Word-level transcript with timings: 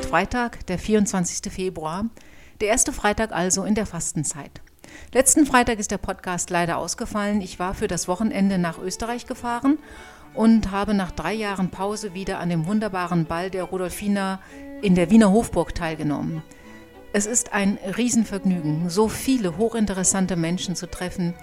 ist 0.00 0.08
Freitag, 0.08 0.66
der 0.66 0.78
24. 0.78 1.52
Februar, 1.52 2.06
der 2.60 2.68
erste 2.68 2.92
Freitag 2.92 3.32
also 3.32 3.64
in 3.64 3.74
der 3.74 3.86
Fastenzeit. 3.86 4.62
Letzten 5.12 5.46
Freitag 5.46 5.78
ist 5.78 5.90
der 5.90 5.98
Podcast 5.98 6.50
leider 6.50 6.78
ausgefallen. 6.78 7.40
Ich 7.40 7.58
war 7.58 7.74
für 7.74 7.86
das 7.86 8.08
Wochenende 8.08 8.58
nach 8.58 8.78
Österreich 8.78 9.26
gefahren 9.26 9.78
und 10.34 10.70
habe 10.70 10.94
nach 10.94 11.10
drei 11.10 11.34
Jahren 11.34 11.70
Pause 11.70 12.14
wieder 12.14 12.38
an 12.38 12.48
dem 12.48 12.66
wunderbaren 12.66 13.26
Ball 13.26 13.50
der 13.50 13.64
Rudolfina 13.64 14.40
in 14.80 14.94
der 14.94 15.10
Wiener 15.10 15.30
Hofburg 15.32 15.74
teilgenommen. 15.74 16.42
Es 17.12 17.26
ist 17.26 17.52
ein 17.52 17.78
Riesenvergnügen, 17.96 18.88
so 18.88 19.08
viele 19.08 19.58
hochinteressante 19.58 20.36
Menschen 20.36 20.76
zu 20.76 20.86
treffen, 20.86 21.34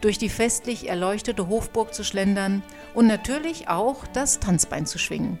durch 0.00 0.18
die 0.18 0.28
festlich 0.28 0.88
erleuchtete 0.88 1.48
Hofburg 1.48 1.94
zu 1.94 2.04
schlendern 2.04 2.62
und 2.94 3.06
natürlich 3.06 3.68
auch 3.68 4.06
das 4.12 4.38
Tanzbein 4.40 4.86
zu 4.86 4.98
schwingen. 4.98 5.38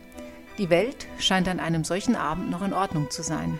Die 0.58 0.70
Welt 0.70 1.06
scheint 1.18 1.48
an 1.48 1.60
einem 1.60 1.84
solchen 1.84 2.14
Abend 2.14 2.50
noch 2.50 2.62
in 2.62 2.72
Ordnung 2.72 3.10
zu 3.10 3.22
sein. 3.22 3.58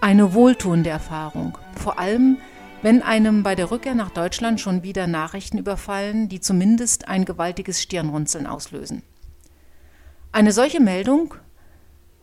Eine 0.00 0.34
wohltuende 0.34 0.90
Erfahrung, 0.90 1.58
vor 1.74 1.98
allem 1.98 2.38
wenn 2.82 3.02
einem 3.02 3.42
bei 3.42 3.54
der 3.54 3.70
Rückkehr 3.70 3.94
nach 3.94 4.10
Deutschland 4.10 4.60
schon 4.60 4.82
wieder 4.82 5.06
Nachrichten 5.06 5.58
überfallen, 5.58 6.28
die 6.28 6.40
zumindest 6.40 7.08
ein 7.08 7.24
gewaltiges 7.24 7.82
Stirnrunzeln 7.82 8.46
auslösen. 8.46 9.02
Eine 10.32 10.52
solche 10.52 10.80
Meldung 10.80 11.34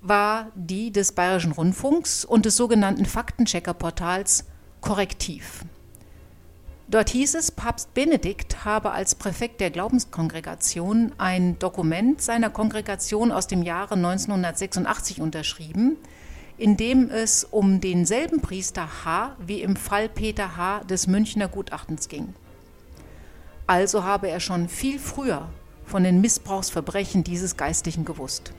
war 0.01 0.51
die 0.55 0.91
des 0.91 1.13
Bayerischen 1.13 1.51
Rundfunks 1.51 2.25
und 2.25 2.45
des 2.45 2.55
sogenannten 2.55 3.05
Faktenchecker-Portals 3.05 4.45
Korrektiv. 4.81 5.65
Dort 6.93 7.09
hieß 7.09 7.33
es, 7.33 7.49
Papst 7.49 7.95
Benedikt 7.95 8.65
habe 8.65 8.91
als 8.91 9.15
Präfekt 9.15 9.61
der 9.61 9.71
Glaubenskongregation 9.71 11.11
ein 11.17 11.57
Dokument 11.57 12.21
seiner 12.21 12.51
Kongregation 12.51 13.31
aus 13.31 13.47
dem 13.47 13.63
Jahre 13.63 13.95
1986 13.95 15.19
unterschrieben, 15.19 15.97
in 16.55 16.77
dem 16.77 17.09
es 17.09 17.45
um 17.45 17.81
denselben 17.81 18.41
Priester 18.41 18.87
H. 19.05 19.35
wie 19.43 19.63
im 19.63 19.75
Fall 19.75 20.07
Peter 20.07 20.55
H. 20.55 20.83
des 20.83 21.07
Münchner 21.07 21.47
Gutachtens 21.47 22.09
ging. 22.09 22.35
Also 23.65 24.03
habe 24.03 24.29
er 24.29 24.39
schon 24.39 24.69
viel 24.69 24.99
früher 24.99 25.49
von 25.87 26.03
den 26.03 26.21
Missbrauchsverbrechen 26.21 27.23
dieses 27.23 27.57
Geistlichen 27.57 28.05
gewusst. 28.05 28.53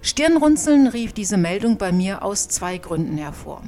Stirnrunzeln 0.00 0.86
rief 0.86 1.12
diese 1.12 1.38
Meldung 1.38 1.76
bei 1.76 1.90
mir 1.90 2.22
aus 2.22 2.46
zwei 2.46 2.78
Gründen 2.78 3.18
hervor. 3.18 3.64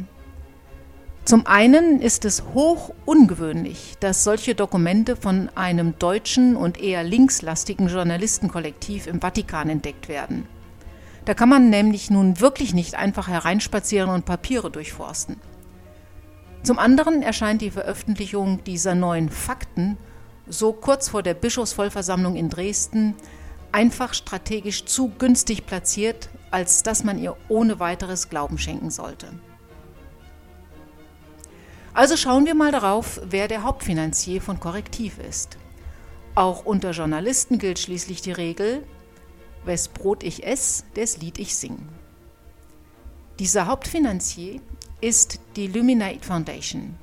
Zum 1.24 1.46
einen 1.46 2.02
ist 2.02 2.26
es 2.26 2.42
hoch 2.52 2.92
ungewöhnlich, 3.06 3.94
dass 3.98 4.24
solche 4.24 4.54
Dokumente 4.54 5.16
von 5.16 5.48
einem 5.54 5.98
deutschen 5.98 6.54
und 6.54 6.78
eher 6.78 7.02
linkslastigen 7.02 7.88
Journalistenkollektiv 7.88 9.06
im 9.06 9.22
Vatikan 9.22 9.70
entdeckt 9.70 10.08
werden. 10.08 10.46
Da 11.24 11.32
kann 11.32 11.48
man 11.48 11.70
nämlich 11.70 12.10
nun 12.10 12.40
wirklich 12.40 12.74
nicht 12.74 12.96
einfach 12.96 13.28
hereinspazieren 13.28 14.10
und 14.10 14.26
Papiere 14.26 14.70
durchforsten. 14.70 15.36
Zum 16.62 16.78
anderen 16.78 17.22
erscheint 17.22 17.62
die 17.62 17.70
Veröffentlichung 17.70 18.62
dieser 18.64 18.94
neuen 18.94 19.30
Fakten 19.30 19.96
so 20.46 20.74
kurz 20.74 21.08
vor 21.08 21.22
der 21.22 21.32
Bischofsvollversammlung 21.32 22.36
in 22.36 22.50
Dresden 22.50 23.14
einfach 23.72 24.12
strategisch 24.12 24.84
zu 24.84 25.08
günstig 25.18 25.64
platziert, 25.64 26.28
als 26.50 26.82
dass 26.82 27.02
man 27.02 27.18
ihr 27.18 27.34
ohne 27.48 27.80
weiteres 27.80 28.28
Glauben 28.28 28.58
schenken 28.58 28.90
sollte. 28.90 29.28
Also 31.94 32.16
schauen 32.16 32.44
wir 32.44 32.56
mal 32.56 32.72
darauf, 32.72 33.20
wer 33.24 33.46
der 33.46 33.62
Hauptfinanzier 33.62 34.42
von 34.42 34.58
Korrektiv 34.58 35.18
ist. 35.18 35.56
Auch 36.34 36.64
unter 36.64 36.90
Journalisten 36.90 37.58
gilt 37.58 37.78
schließlich 37.78 38.20
die 38.20 38.32
Regel, 38.32 38.84
wes 39.64 39.86
Brot 39.86 40.24
ich 40.24 40.44
ess, 40.44 40.84
des 40.96 41.18
Lied 41.18 41.38
ich 41.38 41.54
sing. 41.54 41.78
Dieser 43.38 43.68
Hauptfinanzier 43.68 44.60
ist 45.00 45.38
die 45.54 45.68
Luminate 45.68 46.24
Foundation. 46.24 46.96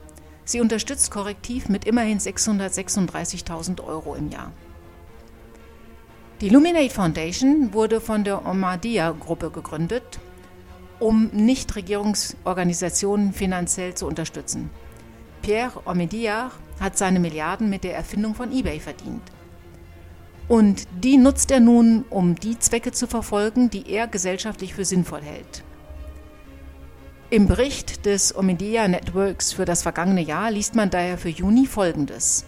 Sie 0.43 0.59
unterstützt 0.59 1.09
Korrektiv 1.09 1.69
mit 1.69 1.85
immerhin 1.85 2.19
636.000 2.19 3.81
Euro 3.81 4.15
im 4.15 4.29
Jahr. 4.29 4.51
Die 6.41 6.49
Luminate 6.49 6.89
Foundation 6.89 7.73
wurde 7.73 8.01
von 8.01 8.25
der 8.25 8.45
Omadia-Gruppe 8.45 9.51
gegründet 9.51 10.19
um 11.01 11.29
Nichtregierungsorganisationen 11.33 13.33
finanziell 13.33 13.95
zu 13.95 14.05
unterstützen. 14.05 14.69
Pierre 15.41 15.81
Omidyar 15.85 16.51
hat 16.79 16.97
seine 16.97 17.19
Milliarden 17.19 17.69
mit 17.69 17.83
der 17.83 17.95
Erfindung 17.95 18.35
von 18.35 18.51
eBay 18.51 18.79
verdient. 18.79 19.23
Und 20.47 20.87
die 21.03 21.17
nutzt 21.17 21.51
er 21.51 21.59
nun, 21.59 22.05
um 22.09 22.35
die 22.35 22.59
Zwecke 22.59 22.91
zu 22.91 23.07
verfolgen, 23.07 23.69
die 23.69 23.89
er 23.89 24.07
gesellschaftlich 24.07 24.73
für 24.73 24.85
sinnvoll 24.85 25.21
hält. 25.21 25.63
Im 27.29 27.47
Bericht 27.47 28.05
des 28.05 28.35
Omidyar 28.35 28.87
Networks 28.87 29.53
für 29.53 29.65
das 29.65 29.83
vergangene 29.83 30.21
Jahr 30.21 30.51
liest 30.51 30.75
man 30.75 30.89
daher 30.89 31.17
für 31.17 31.29
Juni 31.29 31.65
Folgendes. 31.65 32.45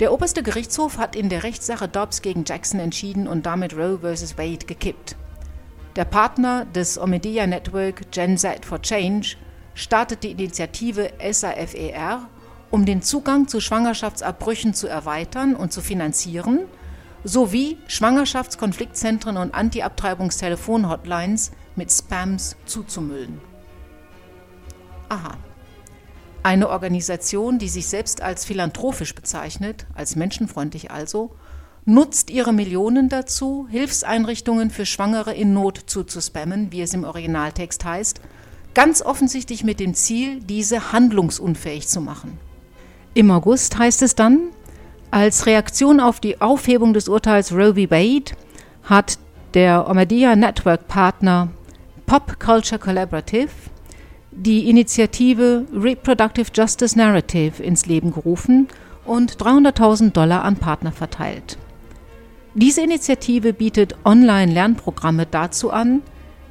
Der 0.00 0.12
oberste 0.12 0.44
Gerichtshof 0.44 0.96
hat 0.96 1.16
in 1.16 1.28
der 1.28 1.42
Rechtssache 1.42 1.88
Dobbs 1.88 2.22
gegen 2.22 2.44
Jackson 2.46 2.78
entschieden 2.78 3.26
und 3.26 3.44
damit 3.44 3.76
Roe 3.76 3.98
vs. 3.98 4.38
Wade 4.38 4.64
gekippt. 4.64 5.16
Der 5.96 6.04
Partner 6.04 6.64
des 6.66 6.98
Omidyar 6.98 7.46
Network 7.46 8.12
Gen 8.12 8.36
Z 8.36 8.64
for 8.64 8.80
Change 8.80 9.36
startet 9.74 10.22
die 10.22 10.32
Initiative 10.32 11.10
SAFER, 11.30 12.28
um 12.70 12.84
den 12.84 13.02
Zugang 13.02 13.48
zu 13.48 13.60
Schwangerschaftsabbrüchen 13.60 14.74
zu 14.74 14.86
erweitern 14.86 15.56
und 15.56 15.72
zu 15.72 15.80
finanzieren, 15.80 16.60
sowie 17.24 17.78
Schwangerschaftskonfliktzentren 17.88 19.36
und 19.36 19.54
Anti-Abtreibungstelefonhotlines 19.54 21.52
mit 21.74 21.90
Spams 21.90 22.56
zuzumüllen. 22.66 23.40
Aha. 25.08 25.36
Eine 26.42 26.68
Organisation, 26.68 27.58
die 27.58 27.68
sich 27.68 27.88
selbst 27.88 28.22
als 28.22 28.44
philanthropisch 28.44 29.14
bezeichnet, 29.14 29.86
als 29.94 30.16
menschenfreundlich 30.16 30.90
also, 30.90 31.34
nutzt 31.88 32.28
ihre 32.30 32.52
Millionen 32.52 33.08
dazu, 33.08 33.66
Hilfseinrichtungen 33.70 34.68
für 34.68 34.84
Schwangere 34.84 35.32
in 35.32 35.54
Not 35.54 35.84
zuzuspammen, 35.86 36.70
wie 36.70 36.82
es 36.82 36.92
im 36.92 37.04
Originaltext 37.04 37.82
heißt, 37.82 38.20
ganz 38.74 39.00
offensichtlich 39.00 39.64
mit 39.64 39.80
dem 39.80 39.94
Ziel, 39.94 40.40
diese 40.40 40.92
handlungsunfähig 40.92 41.88
zu 41.88 42.02
machen. 42.02 42.38
Im 43.14 43.30
August 43.30 43.78
heißt 43.78 44.02
es 44.02 44.14
dann, 44.14 44.50
als 45.10 45.46
Reaktion 45.46 45.98
auf 45.98 46.20
die 46.20 46.42
Aufhebung 46.42 46.92
des 46.92 47.08
Urteils 47.08 47.52
Roe 47.52 47.72
v. 47.72 47.90
Wade 47.90 48.36
hat 48.82 49.18
der 49.54 49.88
Omadia 49.88 50.36
Network 50.36 50.88
Partner 50.88 51.48
Pop 52.04 52.38
Culture 52.38 52.78
Collaborative 52.78 53.48
die 54.30 54.68
Initiative 54.68 55.64
Reproductive 55.72 56.50
Justice 56.54 56.96
Narrative 56.96 57.62
ins 57.62 57.86
Leben 57.86 58.12
gerufen 58.12 58.68
und 59.06 59.38
300.000 59.38 60.12
Dollar 60.12 60.44
an 60.44 60.56
Partner 60.56 60.92
verteilt. 60.92 61.56
Diese 62.58 62.82
Initiative 62.82 63.52
bietet 63.52 63.94
Online-Lernprogramme 64.04 65.26
dazu 65.26 65.70
an, 65.70 66.02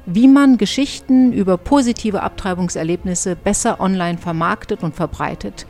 wie 0.06 0.26
man 0.26 0.56
Geschichten 0.56 1.34
über 1.34 1.58
positive 1.58 2.22
Abtreibungserlebnisse 2.22 3.36
besser 3.36 3.78
online 3.78 4.16
vermarktet 4.16 4.82
und 4.82 4.96
verbreitet. 4.96 5.66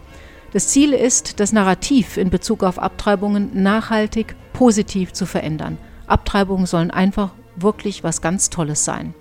Das 0.53 0.69
Ziel 0.69 0.93
ist, 0.93 1.41
das 1.41 1.53
Narrativ 1.53 2.17
in 2.17 2.31
Bezug 2.31 2.63
auf 2.63 2.79
Abtreibungen 2.79 3.51
nachhaltig 3.53 4.37
positiv 4.53 5.13
zu 5.13 5.27
verändern. 5.27 5.77
Abtreibungen 6.07 6.67
sollen 6.67 6.93
einfach 6.93 7.33
wirklich 7.57 8.05
was 8.05 8.23
ganz 8.23 8.49
Tolles 8.49 8.85
sein. 8.85 9.15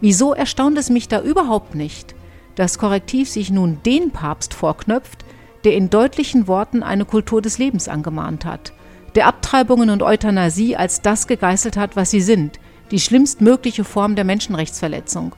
Wieso 0.00 0.34
erstaunt 0.34 0.76
es 0.76 0.90
mich 0.90 1.06
da 1.06 1.22
überhaupt 1.22 1.76
nicht, 1.76 2.16
dass 2.56 2.78
Korrektiv 2.78 3.30
sich 3.30 3.52
nun 3.52 3.78
den 3.86 4.10
Papst 4.10 4.54
vorknöpft, 4.54 5.24
der 5.62 5.76
in 5.76 5.88
deutlichen 5.88 6.48
Worten 6.48 6.82
eine 6.82 7.04
Kultur 7.04 7.40
des 7.40 7.58
Lebens 7.58 7.86
angemahnt 7.86 8.44
hat– 8.44 8.72
der 9.16 9.26
Abtreibungen 9.26 9.90
und 9.90 10.02
Euthanasie 10.02 10.76
als 10.76 11.00
das 11.00 11.26
gegeißelt 11.26 11.76
hat, 11.76 11.96
was 11.96 12.10
sie 12.10 12.20
sind, 12.20 12.60
die 12.90 13.00
schlimmstmögliche 13.00 13.82
Form 13.82 14.14
der 14.14 14.24
Menschenrechtsverletzung. 14.24 15.34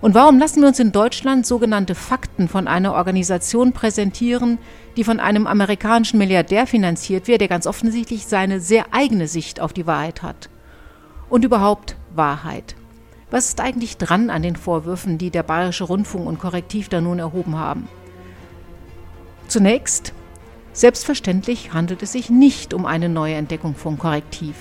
Und 0.00 0.14
warum 0.14 0.38
lassen 0.38 0.60
wir 0.60 0.68
uns 0.68 0.78
in 0.78 0.92
Deutschland 0.92 1.44
sogenannte 1.44 1.94
Fakten 1.94 2.48
von 2.48 2.68
einer 2.68 2.94
Organisation 2.94 3.72
präsentieren, 3.72 4.58
die 4.96 5.04
von 5.04 5.20
einem 5.20 5.46
amerikanischen 5.46 6.18
Milliardär 6.18 6.66
finanziert 6.66 7.26
wird, 7.26 7.40
der 7.40 7.48
ganz 7.48 7.66
offensichtlich 7.66 8.26
seine 8.26 8.60
sehr 8.60 8.86
eigene 8.92 9.26
Sicht 9.26 9.60
auf 9.60 9.72
die 9.72 9.86
Wahrheit 9.86 10.22
hat? 10.22 10.48
Und 11.28 11.44
überhaupt 11.44 11.96
Wahrheit. 12.14 12.76
Was 13.30 13.48
ist 13.48 13.60
eigentlich 13.60 13.98
dran 13.98 14.30
an 14.30 14.42
den 14.42 14.56
Vorwürfen, 14.56 15.18
die 15.18 15.30
der 15.30 15.42
Bayerische 15.42 15.84
Rundfunk 15.84 16.26
und 16.26 16.38
Korrektiv 16.38 16.88
da 16.88 17.00
nun 17.00 17.18
erhoben 17.18 17.58
haben? 17.58 17.88
Zunächst, 19.48 20.14
Selbstverständlich 20.78 21.72
handelt 21.72 22.04
es 22.04 22.12
sich 22.12 22.30
nicht 22.30 22.72
um 22.72 22.86
eine 22.86 23.08
neue 23.08 23.34
Entdeckung 23.34 23.74
von 23.74 23.98
Korrektiv. 23.98 24.54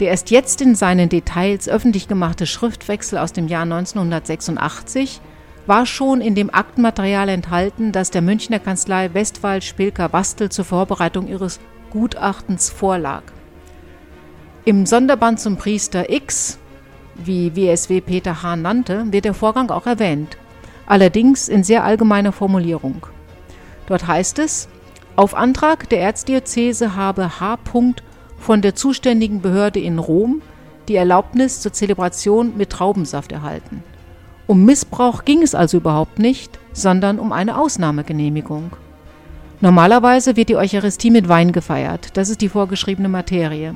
Der 0.00 0.08
erst 0.08 0.32
jetzt 0.32 0.60
in 0.60 0.74
seinen 0.74 1.08
Details 1.08 1.68
öffentlich 1.68 2.08
gemachte 2.08 2.46
Schriftwechsel 2.46 3.18
aus 3.18 3.32
dem 3.32 3.46
Jahr 3.46 3.62
1986 3.62 5.20
war 5.68 5.86
schon 5.86 6.20
in 6.20 6.34
dem 6.34 6.52
Aktenmaterial 6.52 7.28
enthalten, 7.28 7.92
das 7.92 8.10
der 8.10 8.22
Münchner 8.22 8.58
Kanzlei 8.58 9.14
Westwald 9.14 9.62
Spilker 9.62 10.08
Bastel 10.08 10.48
zur 10.48 10.64
Vorbereitung 10.64 11.28
ihres 11.28 11.60
Gutachtens 11.90 12.68
vorlag. 12.70 13.22
Im 14.64 14.84
Sonderband 14.84 15.38
zum 15.38 15.56
Priester 15.56 16.10
X, 16.10 16.58
wie 17.14 17.54
WSW 17.54 18.00
Peter 18.00 18.42
Hahn 18.42 18.62
nannte, 18.62 19.12
wird 19.12 19.26
der 19.26 19.34
Vorgang 19.34 19.70
auch 19.70 19.86
erwähnt, 19.86 20.36
allerdings 20.86 21.48
in 21.48 21.62
sehr 21.62 21.84
allgemeiner 21.84 22.32
Formulierung. 22.32 23.06
Dort 23.86 24.08
heißt 24.08 24.40
es, 24.40 24.68
auf 25.16 25.34
Antrag 25.34 25.88
der 25.90 26.00
Erzdiözese 26.00 26.96
habe 26.96 27.40
H. 27.40 27.58
von 28.38 28.62
der 28.62 28.74
zuständigen 28.74 29.40
Behörde 29.40 29.80
in 29.80 29.98
Rom 29.98 30.42
die 30.88 30.96
Erlaubnis 30.96 31.60
zur 31.60 31.72
Zelebration 31.72 32.56
mit 32.56 32.70
Traubensaft 32.70 33.32
erhalten. 33.32 33.82
Um 34.46 34.64
Missbrauch 34.64 35.24
ging 35.24 35.42
es 35.42 35.54
also 35.54 35.78
überhaupt 35.78 36.18
nicht, 36.18 36.58
sondern 36.72 37.18
um 37.18 37.32
eine 37.32 37.58
Ausnahmegenehmigung. 37.58 38.72
Normalerweise 39.60 40.36
wird 40.36 40.50
die 40.50 40.56
Eucharistie 40.56 41.10
mit 41.10 41.28
Wein 41.28 41.52
gefeiert, 41.52 42.16
das 42.16 42.28
ist 42.28 42.42
die 42.42 42.50
vorgeschriebene 42.50 43.08
Materie. 43.08 43.74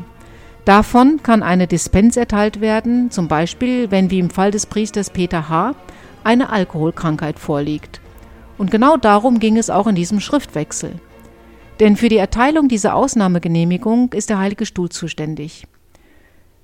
Davon 0.66 1.22
kann 1.22 1.42
eine 1.42 1.66
Dispens 1.66 2.18
erteilt 2.18 2.60
werden, 2.60 3.10
zum 3.10 3.28
Beispiel, 3.28 3.90
wenn 3.90 4.10
wie 4.10 4.18
im 4.18 4.28
Fall 4.28 4.50
des 4.50 4.66
Priesters 4.66 5.08
Peter 5.08 5.48
H. 5.48 5.74
eine 6.24 6.50
Alkoholkrankheit 6.50 7.38
vorliegt. 7.38 8.02
Und 8.58 8.70
genau 8.70 8.98
darum 8.98 9.38
ging 9.38 9.56
es 9.56 9.70
auch 9.70 9.86
in 9.86 9.94
diesem 9.94 10.20
Schriftwechsel. 10.20 10.96
Denn 11.80 11.96
für 11.96 12.08
die 12.08 12.16
Erteilung 12.16 12.68
dieser 12.68 12.94
Ausnahmegenehmigung 12.94 14.12
ist 14.12 14.30
der 14.30 14.38
Heilige 14.38 14.66
Stuhl 14.66 14.88
zuständig. 14.88 15.66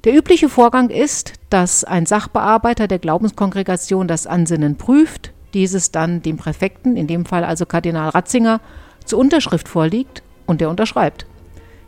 Der 0.04 0.14
übliche 0.14 0.48
Vorgang 0.48 0.90
ist, 0.90 1.34
dass 1.50 1.84
ein 1.84 2.04
Sachbearbeiter 2.04 2.88
der 2.88 2.98
Glaubenskongregation 2.98 4.08
das 4.08 4.26
Ansinnen 4.26 4.76
prüft, 4.76 5.32
dieses 5.54 5.92
dann 5.92 6.20
dem 6.20 6.36
Präfekten, 6.36 6.96
in 6.96 7.06
dem 7.06 7.24
Fall 7.24 7.44
also 7.44 7.64
Kardinal 7.64 8.10
Ratzinger, 8.10 8.60
zur 9.04 9.20
Unterschrift 9.20 9.68
vorliegt 9.68 10.22
und 10.46 10.60
der 10.60 10.68
unterschreibt. 10.68 11.26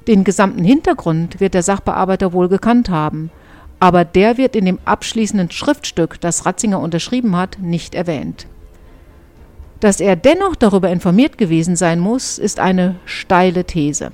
Den 0.07 0.23
gesamten 0.23 0.63
Hintergrund 0.63 1.41
wird 1.41 1.55
der 1.55 1.65
Sachbearbeiter 1.65 2.33
wohl 2.33 2.49
gekannt 2.49 2.91
haben, 2.91 3.31
aber 3.81 4.05
der 4.05 4.39
wird 4.39 4.55
in 4.55 4.65
dem 4.65 4.79
abschließenden 4.85 5.51
Schriftstück, 5.51 6.21
das 6.21 6.47
Ratzinger 6.47 6.81
unterschrieben 6.81 7.37
hat, 7.37 7.59
nicht 7.61 7.95
erwähnt. 7.95 8.47
Dass 9.81 10.01
er 10.01 10.17
dennoch 10.17 10.57
darüber 10.57 10.91
informiert 10.91 11.39
gewesen 11.39 11.77
sein 11.77 12.01
muss, 12.01 12.39
ist 12.39 12.61
eine 12.61 12.97
steile 13.05 13.65
These. 13.65 14.11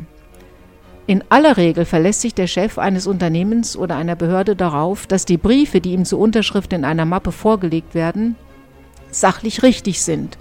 In 1.06 1.25
aller 1.29 1.56
Regel 1.56 1.85
verlässt 1.85 2.20
sich 2.20 2.35
der 2.35 2.47
Chef 2.47 2.79
eines 2.79 3.06
Unternehmens 3.06 3.76
oder 3.76 3.97
einer 3.97 4.14
Behörde 4.14 4.55
darauf, 4.55 5.06
dass 5.06 5.25
die 5.25 5.37
Briefe, 5.37 5.81
die 5.81 5.93
ihm 5.93 6.05
zur 6.05 6.20
Unterschrift 6.20 6.73
in 6.73 6.85
einer 6.85 7.05
Mappe 7.05 7.32
vorgelegt 7.32 7.94
werden, 7.94 8.37
sachlich 9.11 9.62
richtig 9.62 10.03
sind, 10.03 10.38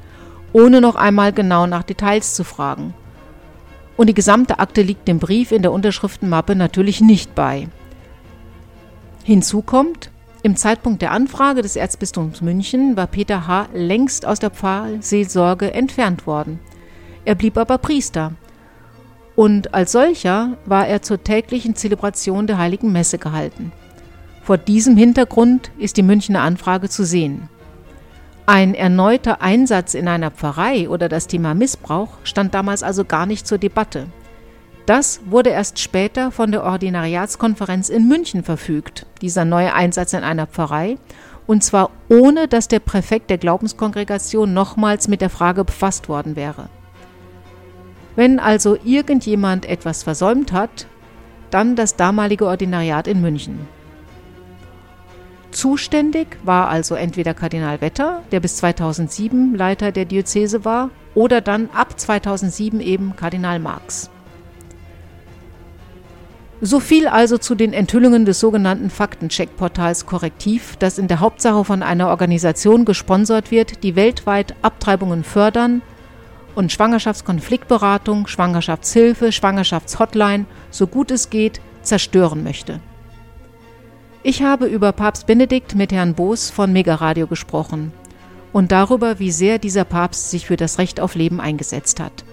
ohne 0.54 0.80
noch 0.80 0.96
einmal 0.96 1.34
genau 1.34 1.66
nach 1.66 1.84
Details 1.84 2.36
zu 2.36 2.44
fragen. 2.44 2.94
Und 3.98 4.08
die 4.08 4.14
gesamte 4.14 4.60
Akte 4.60 4.82
liegt 4.82 5.08
dem 5.08 5.20
Brief 5.20 5.52
in 5.52 5.62
der 5.62 5.72
Unterschriftenmappe 5.72 6.56
natürlich 6.56 7.02
nicht 7.02 7.36
bei. 7.36 7.68
Hinzu 9.24 9.62
kommt, 9.62 10.11
im 10.44 10.56
Zeitpunkt 10.56 11.02
der 11.02 11.12
Anfrage 11.12 11.62
des 11.62 11.76
Erzbistums 11.76 12.42
München 12.42 12.98
war 12.98 13.08
Peter 13.08 13.48
H. 13.48 13.68
längst 13.74 14.26
aus 14.26 14.40
der 14.40 14.50
Pfarrseelsorge 14.50 15.74
entfernt 15.74 16.26
worden. 16.26 16.60
Er 17.26 17.36
blieb 17.36 17.58
aber 17.58 17.78
Priester 17.78 18.34
und 19.36 19.74
als 19.74 19.92
solcher 19.92 20.58
war 20.66 20.88
er 20.88 21.02
zur 21.02 21.24
täglichen 21.24 21.76
Zelebration 21.76 22.48
der 22.48 22.58
heiligen 22.58 22.92
Messe 22.92 23.18
gehalten. 23.18 23.72
Vor 24.44 24.58
diesem 24.58 24.98
Hintergrund 24.98 25.72
ist 25.78 25.98
die 25.98 26.04
Münchner 26.04 26.42
Anfrage 26.42 26.90
zu 26.90 27.06
sehen. 27.06 27.48
Ein 28.48 28.74
erneuter 28.74 29.42
Einsatz 29.42 29.94
in 29.94 30.08
einer 30.08 30.32
Pfarrei 30.32 30.90
oder 30.90 31.08
das 31.08 31.28
Thema 31.28 31.54
Missbrauch 31.54 32.10
stand 32.24 32.54
damals 32.54 32.84
also 32.84 33.06
gar 33.06 33.26
nicht 33.26 33.48
zur 33.48 33.60
Debatte. 33.60 34.08
Das 34.86 35.22
wurde 35.26 35.52
erst 35.52 35.80
später 35.80 36.32
von 36.32 36.52
der 36.52 36.64
Ordinariatskonferenz 36.64 37.90
in 37.90 38.08
München 38.08 38.44
verfügt, 38.44 39.06
dieser 39.22 39.46
neue 39.46 39.74
Einsatz 39.74 40.14
in 40.14 40.24
einer 40.24 40.48
Pfarrei, 40.48 40.98
und 41.48 41.64
zwar 41.64 41.92
ohne 42.10 42.48
dass 42.48 42.68
der 42.68 42.80
Präfekt 42.80 43.30
der 43.30 43.38
Glaubenskongregation 43.38 44.54
nochmals 44.54 45.08
mit 45.08 45.22
der 45.22 45.30
Frage 45.30 45.66
befasst 45.66 46.10
worden 46.10 46.36
wäre. 46.36 46.70
Wenn 48.16 48.40
also 48.40 48.78
irgendjemand 48.84 49.66
etwas 49.66 50.04
versäumt 50.04 50.52
hat, 50.52 50.88
dann 51.50 51.76
das 51.76 51.96
damalige 51.96 52.46
Ordinariat 52.46 53.08
in 53.08 53.22
München. 53.22 53.68
Zuständig 55.52 56.38
war 56.44 56.70
also 56.70 56.96
entweder 56.96 57.34
Kardinal 57.34 57.82
Wetter, 57.82 58.24
der 58.32 58.40
bis 58.40 58.58
2007 58.58 59.56
Leiter 59.56 59.92
der 59.92 60.06
Diözese 60.06 60.64
war, 60.64 60.90
oder 61.14 61.42
dann 61.42 61.70
ab 61.72 62.00
2007 62.00 62.80
eben 62.80 63.16
Kardinal 63.18 63.60
Marx. 63.60 64.10
So 66.64 66.80
viel 66.80 67.08
also 67.08 67.40
zu 67.40 67.56
den 67.56 67.74
Enthüllungen 67.74 68.24
des 68.24 68.40
sogenannten 68.40 68.92
Faktencheck-Portals 68.92 70.06
Korrektiv, 70.06 70.76
das 70.78 71.00
in 71.00 71.08
der 71.08 71.20
Hauptsache 71.20 71.66
von 71.66 71.82
einer 71.82 72.10
Organisation 72.10 72.86
gesponsert 72.86 73.50
wird, 73.50 73.82
die 73.82 73.96
weltweit 73.96 74.54
Abtreibungen 74.62 75.24
fördern, 75.24 75.82
und 76.54 76.72
Schwangerschaftskonfliktberatung, 76.72 78.28
Schwangerschaftshilfe, 78.28 79.32
Schwangerschaftshotline, 79.32 80.46
so 80.70 80.86
gut 80.86 81.10
es 81.10 81.32
geht, 81.32 81.62
zerstören 81.82 82.44
möchte. 82.44 82.80
Ich 84.22 84.44
habe 84.44 84.68
über 84.68 84.92
Papst 84.92 85.26
Benedikt 85.26 85.74
mit 85.74 85.92
Herrn 85.92 86.14
Boos 86.14 86.52
von 86.52 86.72
Megaradio 86.72 87.26
gesprochen 87.26 87.92
und 88.54 88.72
darüber, 88.72 89.18
wie 89.18 89.32
sehr 89.32 89.58
dieser 89.58 89.86
Papst 89.86 90.30
sich 90.30 90.46
für 90.46 90.58
das 90.58 90.78
Recht 90.78 91.00
auf 91.00 91.16
Leben 91.16 91.42
eingesetzt 91.42 92.00
hat. 92.00 92.24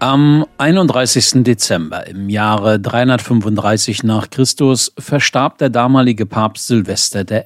Am 0.00 0.44
31. 0.58 1.44
Dezember 1.44 2.06
im 2.08 2.28
Jahre 2.28 2.80
335 2.80 4.02
nach 4.02 4.28
Christus 4.28 4.92
verstarb 4.98 5.58
der 5.58 5.70
damalige 5.70 6.26
Papst 6.26 6.66
Silvester 6.66 7.20
I. 7.30 7.44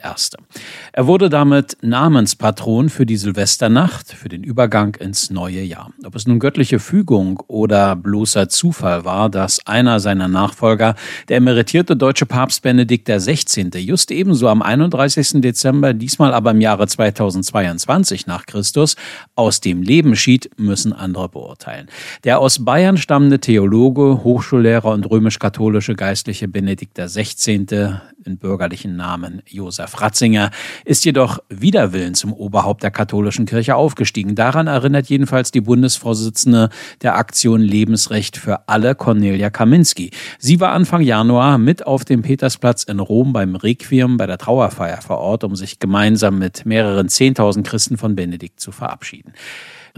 Er 0.92 1.06
wurde 1.06 1.28
damit 1.28 1.76
Namenspatron 1.82 2.88
für 2.88 3.04
die 3.04 3.18
Silvesternacht, 3.18 4.12
für 4.12 4.28
den 4.28 4.42
Übergang 4.42 4.96
ins 4.96 5.30
neue 5.30 5.60
Jahr. 5.60 5.92
Ob 6.04 6.16
es 6.16 6.26
nun 6.26 6.40
göttliche 6.40 6.80
Fügung 6.80 7.40
oder 7.48 7.94
bloßer 7.94 8.48
Zufall 8.48 9.04
war, 9.04 9.28
dass 9.28 9.64
einer 9.66 10.00
seiner 10.00 10.26
Nachfolger, 10.26 10.96
der 11.28 11.36
emeritierte 11.36 11.96
deutsche 11.96 12.26
Papst 12.26 12.62
Benedikt 12.62 13.08
XVI., 13.08 13.68
just 13.78 14.10
ebenso 14.10 14.48
am 14.48 14.62
31. 14.62 15.42
Dezember, 15.42 15.92
diesmal 15.92 16.32
aber 16.32 16.52
im 16.52 16.62
Jahre 16.62 16.86
2022 16.88 18.26
nach 18.26 18.46
Christus, 18.46 18.96
aus 19.34 19.60
dem 19.60 19.82
Leben 19.82 20.16
schied, 20.16 20.50
müssen 20.56 20.92
andere 20.92 21.28
beurteilen. 21.28 21.88
Der 22.24 22.37
aus 22.38 22.64
Bayern 22.64 22.96
stammende 22.96 23.40
Theologe, 23.40 24.22
Hochschullehrer 24.24 24.92
und 24.92 25.10
römisch-katholische 25.10 25.94
Geistliche 25.94 26.48
Benedikt 26.48 26.96
XVI. 26.98 28.00
in 28.24 28.38
bürgerlichen 28.38 28.96
Namen 28.96 29.42
Josef 29.46 30.00
Ratzinger 30.00 30.50
ist 30.84 31.04
jedoch 31.04 31.38
widerwillen 31.48 32.14
zum 32.14 32.32
Oberhaupt 32.32 32.82
der 32.82 32.90
katholischen 32.90 33.46
Kirche 33.46 33.76
aufgestiegen. 33.76 34.34
Daran 34.34 34.66
erinnert 34.66 35.08
jedenfalls 35.08 35.50
die 35.50 35.60
Bundesvorsitzende 35.60 36.70
der 37.02 37.16
Aktion 37.16 37.60
Lebensrecht 37.60 38.36
für 38.36 38.68
alle, 38.68 38.94
Cornelia 38.94 39.50
Kaminski. 39.50 40.10
Sie 40.38 40.60
war 40.60 40.72
Anfang 40.72 41.02
Januar 41.02 41.58
mit 41.58 41.86
auf 41.86 42.04
dem 42.04 42.22
Petersplatz 42.22 42.84
in 42.84 43.00
Rom 43.00 43.32
beim 43.32 43.56
Requiem 43.56 44.16
bei 44.16 44.26
der 44.26 44.38
Trauerfeier 44.38 45.02
vor 45.02 45.18
Ort, 45.18 45.44
um 45.44 45.56
sich 45.56 45.78
gemeinsam 45.78 46.38
mit 46.38 46.66
mehreren 46.66 47.08
Zehntausend 47.08 47.66
Christen 47.66 47.96
von 47.96 48.16
Benedikt 48.16 48.60
zu 48.60 48.72
verabschieden. 48.72 49.32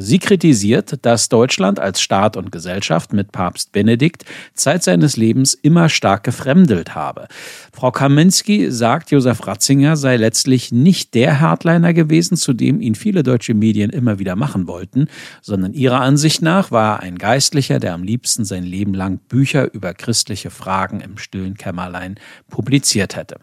Sie 0.01 0.19
kritisiert, 0.19 0.99
dass 1.03 1.29
Deutschland 1.29 1.79
als 1.79 2.01
Staat 2.01 2.37
und 2.37 2.51
Gesellschaft 2.51 3.13
mit 3.13 3.33
Papst 3.33 3.73
Benedikt 3.73 4.25
Zeit 4.55 4.83
seines 4.83 5.17
Lebens 5.19 5.53
immer 5.53 5.91
stark 5.91 6.25
gefremdelt 6.25 6.95
habe. 6.95 7.29
Frau 7.73 7.91
Kaminski 7.91 8.71
sagt, 8.71 9.11
Josef 9.11 9.47
Ratzinger 9.47 9.97
sei 9.97 10.17
letztlich 10.17 10.73
nicht 10.73 11.15
der 11.15 11.41
Hardliner 11.41 11.93
gewesen, 11.93 12.37
zu 12.37 12.55
dem 12.55 12.81
ihn 12.81 12.95
viele 12.95 13.23
deutsche 13.23 13.53
Medien 13.53 13.91
immer 13.91 14.19
wieder 14.19 14.37
machen 14.37 14.67
wollten, 14.67 15.09
sondern 15.43 15.75
ihrer 15.75 16.01
Ansicht 16.01 16.41
nach 16.41 16.71
war 16.71 16.97
er 16.97 17.01
ein 17.01 17.19
Geistlicher, 17.19 17.79
der 17.79 17.93
am 17.93 18.03
liebsten 18.03 18.47
sein 18.47 18.65
Leben 18.65 18.95
lang 18.95 19.19
Bücher 19.29 19.73
über 19.75 19.93
christliche 19.93 20.51
Fragen 20.51 21.01
im 21.01 21.19
stillen 21.19 21.57
Kämmerlein 21.57 22.15
publiziert 22.49 23.17
hätte. 23.17 23.37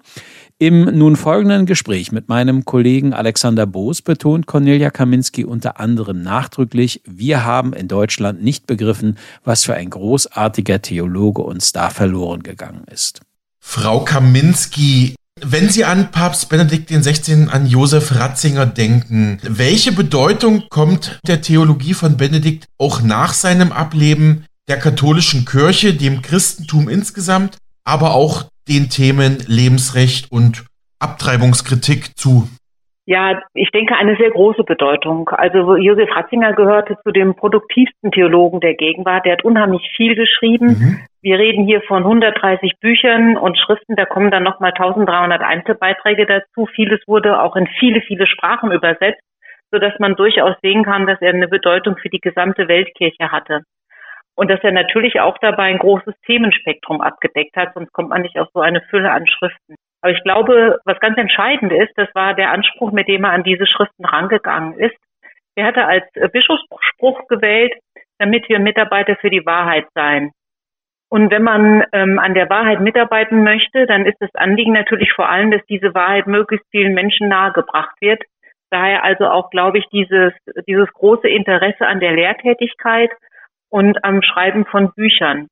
Im 0.59 0.85
nun 0.85 1.15
folgenden 1.15 1.67
Gespräch 1.67 2.11
mit 2.11 2.29
meinem 2.29 2.65
Kollegen 2.65 3.13
Alexander 3.13 3.67
Boos 3.67 4.01
betont 4.01 4.47
Cornelia 4.47 4.89
Kaminski 4.89 5.45
unter 5.45 5.79
anderem 5.79 6.23
nachdrücklich, 6.23 7.03
wir 7.05 7.45
haben 7.45 7.73
in 7.73 7.87
Deutschland 7.87 8.43
nicht 8.43 8.65
begriffen, 8.65 9.19
was 9.43 9.65
für 9.65 9.75
ein 9.75 9.91
großartiger 9.91 10.81
Theologe 10.81 11.43
uns 11.43 11.73
da 11.73 11.91
verloren 11.91 12.41
gegangen 12.41 12.85
ist. 12.91 13.21
Frau 13.59 13.99
Kaminski, 13.99 15.13
wenn 15.39 15.69
Sie 15.69 15.85
an 15.85 16.09
Papst 16.09 16.49
Benedikt 16.49 16.89
XVI., 16.89 17.49
an 17.51 17.67
Josef 17.67 18.15
Ratzinger 18.15 18.65
denken, 18.65 19.37
welche 19.43 19.91
Bedeutung 19.91 20.63
kommt 20.69 21.19
der 21.27 21.41
Theologie 21.41 21.93
von 21.93 22.17
Benedikt 22.17 22.65
auch 22.79 23.03
nach 23.03 23.35
seinem 23.35 23.71
Ableben 23.71 24.45
der 24.67 24.79
katholischen 24.79 25.45
Kirche, 25.45 25.93
dem 25.93 26.23
Christentum 26.23 26.89
insgesamt, 26.89 27.57
aber 27.83 28.15
auch 28.15 28.47
den 28.67 28.89
Themen 28.89 29.38
Lebensrecht 29.47 30.31
und 30.31 30.65
Abtreibungskritik 31.00 32.17
zu. 32.17 32.47
Ja, 33.09 33.41
ich 33.53 33.71
denke 33.71 33.95
eine 33.95 34.17
sehr 34.17 34.31
große 34.31 34.65
Bedeutung. 34.65 35.29
Also 35.29 35.77
Josef 35.77 36.13
Ratzinger 36.13 36.51
gehörte 36.51 36.97
zu 37.03 37.12
den 37.12 37.36
produktivsten 37.36 38.12
Theologen 38.12 38.59
der 38.59 38.74
Gegenwart. 38.74 39.25
Der 39.25 39.33
hat 39.33 39.45
unheimlich 39.45 39.89
viel 39.95 40.13
geschrieben. 40.15 40.67
Mhm. 40.67 41.00
Wir 41.21 41.39
reden 41.39 41.65
hier 41.65 41.81
von 41.83 42.03
130 42.03 42.74
Büchern 42.81 43.38
und 43.38 43.57
Schriften. 43.57 43.95
Da 43.95 44.03
kommen 44.03 44.29
dann 44.29 44.43
nochmal 44.43 44.71
1300 44.71 45.41
Einzelbeiträge 45.41 46.25
dazu. 46.25 46.67
Vieles 46.75 47.00
wurde 47.07 47.41
auch 47.41 47.55
in 47.55 47.67
viele, 47.79 48.01
viele 48.01 48.27
Sprachen 48.27 48.74
übersetzt, 48.74 49.24
so 49.71 49.79
dass 49.79 49.97
man 50.00 50.15
durchaus 50.15 50.57
sehen 50.62 50.83
kann, 50.83 51.07
dass 51.07 51.21
er 51.21 51.33
eine 51.33 51.47
Bedeutung 51.47 51.95
für 51.95 52.09
die 52.09 52.19
gesamte 52.19 52.67
Weltkirche 52.67 53.31
hatte. 53.31 53.62
Und 54.38 54.51
dass 54.51 54.63
er 54.63 54.72
natürlich 54.72 55.20
auch 55.20 55.38
dabei 55.39 55.63
ein 55.63 55.79
großes 55.79 56.13
Themenspektrum 56.27 57.01
abgedeckt 57.01 57.56
hat, 57.58 57.74
sonst 57.74 57.91
kommt 57.91 58.10
man 58.10 58.22
nicht 58.22 58.38
auf 58.38 58.48
so 58.53 58.60
eine 58.60 58.82
Fülle 58.82 59.12
an 59.12 59.25
Schriften. 59.25 59.75
Aber 60.01 60.13
ich 60.13 60.24
glaube, 60.24 60.79
was 60.86 61.00
ganz 61.00 61.17
entscheidend 61.17 61.74
ist, 61.74 61.91
das 61.96 62.08
war 62.13 62.36
der 62.36 62.51
Anspruch, 62.51 62.91
mit 62.91 63.08
dem 63.08 63.24
er 63.24 63.32
an 63.32 63.44
diese 63.44 63.65
Schriften 63.65 64.06
rangegangen 64.06 64.74
ist. 64.77 64.96
Er 65.56 65.65
hatte 65.65 65.86
als 65.86 66.06
Bischofsspruch 66.32 67.27
gewählt, 67.27 67.74
damit 68.20 68.48
wir 68.48 68.60
Mitarbeiter 68.60 69.15
für 69.15 69.32
die 69.32 69.46
Wahrheit 69.46 69.88
seien. 69.96 70.32
Und 71.10 71.32
wenn 71.32 71.41
man 71.41 71.84
ähm, 71.94 72.20
an 72.20 72.36
der 72.36 72.50
Wahrheit 72.50 72.79
mitarbeiten 72.79 73.44
möchte, 73.44 73.88
dann 73.88 74.06
ist 74.06 74.17
das 74.20 74.34
Anliegen 74.36 74.74
natürlich 74.74 75.13
vor 75.13 75.29
allem, 75.29 75.50
dass 75.50 75.65
diese 75.65 75.96
Wahrheit 75.96 76.27
möglichst 76.27 76.67
vielen 76.70 76.94
Menschen 76.94 77.27
nahegebracht 77.27 77.96
wird. 78.01 78.22
Daher 78.70 79.03
also 79.03 79.25
auch, 79.25 79.50
glaube 79.50 79.79
ich, 79.79 79.86
dieses, 79.88 80.34
dieses 80.67 80.91
große 80.94 81.27
Interesse 81.27 81.88
an 81.88 82.01
der 82.01 82.12
Lehrtätigkeit 82.12 83.10
und 83.69 84.03
am 84.03 84.21
Schreiben 84.21 84.65
von 84.65 84.91
Büchern. 84.93 85.47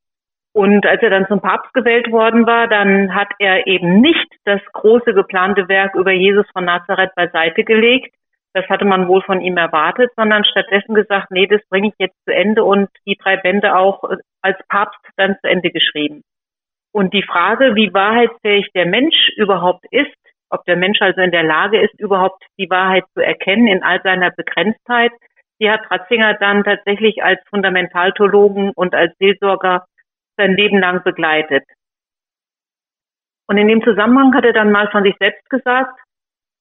Und 0.54 0.86
als 0.86 1.02
er 1.02 1.10
dann 1.10 1.28
zum 1.28 1.42
Papst 1.42 1.74
gewählt 1.74 2.12
worden 2.12 2.48
war, 2.48 2.70
dann 2.70 3.14
hat 3.14 3.28
er 3.40 3.68
eben 3.68 4.00
nicht 4.00 4.28
das 4.46 4.62
große 4.72 5.14
geplante 5.14 5.68
Werk 5.68 5.96
über 5.96 6.12
Jesus 6.12 6.46
von 6.54 6.64
Nazareth 6.64 7.14
beiseite 7.16 7.66
gelegt. 7.66 8.16
Das 8.54 8.66
hatte 8.70 8.86
man 8.86 9.10
wohl 9.10 9.22
von 9.22 9.42
ihm 9.42 9.58
erwartet, 9.58 10.12
sondern 10.16 10.46
stattdessen 10.46 10.96
gesagt, 10.96 11.30
nee, 11.30 11.46
das 11.46 11.60
bringe 11.68 11.90
ich 11.90 11.94
jetzt 12.00 12.16
zu 12.24 12.34
Ende 12.34 12.64
und 12.64 12.88
die 13.06 13.18
drei 13.18 13.36
Bände 13.36 13.76
auch 13.76 14.10
äh, 14.10 14.16
als 14.42 14.58
Papst 14.70 15.02
dann 15.18 15.36
zu 15.42 15.50
Ende 15.50 15.72
geschrieben. 15.72 16.22
Und 16.94 17.14
die 17.14 17.24
Frage, 17.24 17.76
wie 17.76 17.94
wahrheitsfähig 17.94 18.70
der 18.74 18.86
Mensch 18.86 19.32
überhaupt 19.36 19.84
ist, 19.92 20.16
ob 20.50 20.64
der 20.64 20.78
Mensch 20.78 21.02
also 21.02 21.20
in 21.20 21.32
der 21.32 21.44
Lage 21.44 21.82
ist, 21.82 22.00
überhaupt 22.00 22.42
die 22.58 22.70
Wahrheit 22.70 23.04
zu 23.14 23.20
erkennen 23.20 23.68
in 23.68 23.84
all 23.84 24.02
seiner 24.04 24.32
Begrenztheit, 24.32 25.12
die 25.60 25.70
hat 25.70 25.90
Ratzinger 25.90 26.36
dann 26.36 26.64
tatsächlich 26.64 27.24
als 27.24 27.40
Fundamentaltheologen 27.50 28.72
und 28.76 28.94
als 28.94 29.18
Seelsorger 29.18 29.86
sein 30.38 30.56
Leben 30.56 30.80
lang 30.80 31.04
begleitet. 31.04 31.64
Und 33.48 33.58
in 33.58 33.68
dem 33.68 33.84
Zusammenhang 33.84 34.34
hat 34.34 34.46
er 34.46 34.54
dann 34.54 34.72
mal 34.72 34.90
von 34.90 35.04
sich 35.04 35.16
selbst 35.20 35.50
gesagt, 35.50 36.00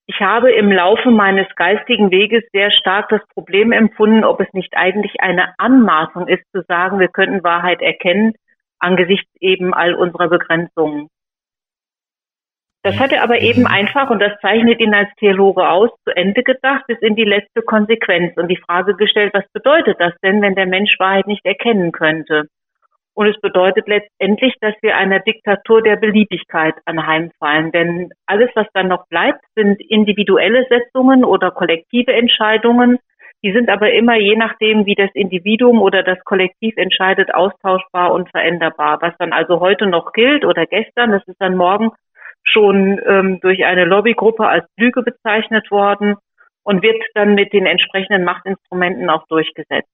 ich 0.06 0.20
habe 0.20 0.52
im 0.52 0.70
Laufe 0.70 1.10
meines 1.10 1.46
geistigen 1.56 2.10
Weges 2.10 2.44
sehr 2.52 2.70
stark 2.70 3.08
das 3.08 3.26
Problem 3.28 3.72
empfunden, 3.72 4.22
ob 4.22 4.38
es 4.40 4.52
nicht 4.52 4.76
eigentlich 4.76 5.20
eine 5.20 5.54
Anmaßung 5.58 6.28
ist 6.28 6.44
zu 6.52 6.62
sagen, 6.68 7.00
wir 7.00 7.08
könnten 7.08 7.42
Wahrheit 7.42 7.80
erkennen 7.80 8.34
angesichts 8.78 9.30
eben 9.40 9.72
all 9.72 9.94
unserer 9.94 10.28
Begrenzungen. 10.28 11.08
Das 12.84 12.98
hat 12.98 13.12
er 13.12 13.22
aber 13.22 13.40
eben 13.40 13.62
mhm. 13.62 13.66
einfach, 13.66 14.10
und 14.10 14.20
das 14.20 14.38
zeichnet 14.42 14.78
ihn 14.78 14.92
als 14.92 15.08
Theologe 15.18 15.66
aus, 15.66 15.88
zu 16.04 16.14
Ende 16.14 16.42
gedacht, 16.42 16.84
bis 16.86 16.98
in 16.98 17.16
die 17.16 17.24
letzte 17.24 17.62
Konsequenz 17.62 18.36
und 18.36 18.48
die 18.48 18.58
Frage 18.58 18.94
gestellt, 18.94 19.32
was 19.32 19.50
bedeutet 19.54 19.96
das 20.00 20.12
denn, 20.22 20.42
wenn 20.42 20.54
der 20.54 20.66
Mensch 20.66 20.94
Wahrheit 20.98 21.26
nicht 21.26 21.46
erkennen 21.46 21.92
könnte? 21.92 22.44
Und 23.14 23.28
es 23.28 23.40
bedeutet 23.40 23.88
letztendlich, 23.88 24.54
dass 24.60 24.74
wir 24.82 24.98
einer 24.98 25.20
Diktatur 25.20 25.80
der 25.80 25.96
Beliebigkeit 25.96 26.74
anheimfallen. 26.84 27.72
Denn 27.72 28.10
alles, 28.26 28.50
was 28.54 28.66
dann 28.74 28.88
noch 28.88 29.06
bleibt, 29.08 29.40
sind 29.54 29.80
individuelle 29.80 30.66
Setzungen 30.68 31.24
oder 31.24 31.52
kollektive 31.52 32.12
Entscheidungen. 32.12 32.98
Die 33.42 33.52
sind 33.52 33.70
aber 33.70 33.92
immer 33.92 34.16
je 34.16 34.36
nachdem, 34.36 34.84
wie 34.84 34.96
das 34.96 35.10
Individuum 35.14 35.80
oder 35.80 36.02
das 36.02 36.18
Kollektiv 36.24 36.76
entscheidet, 36.76 37.32
austauschbar 37.32 38.12
und 38.12 38.28
veränderbar. 38.30 38.98
Was 39.00 39.14
dann 39.18 39.32
also 39.32 39.60
heute 39.60 39.86
noch 39.86 40.12
gilt 40.12 40.44
oder 40.44 40.66
gestern, 40.66 41.12
das 41.12 41.26
ist 41.26 41.40
dann 41.40 41.56
morgen 41.56 41.90
schon 42.44 43.00
ähm, 43.06 43.40
durch 43.40 43.64
eine 43.64 43.84
Lobbygruppe 43.84 44.46
als 44.46 44.66
Lüge 44.76 45.02
bezeichnet 45.02 45.70
worden 45.70 46.16
und 46.62 46.82
wird 46.82 47.02
dann 47.14 47.34
mit 47.34 47.52
den 47.52 47.66
entsprechenden 47.66 48.24
Machtinstrumenten 48.24 49.10
auch 49.10 49.26
durchgesetzt. 49.28 49.88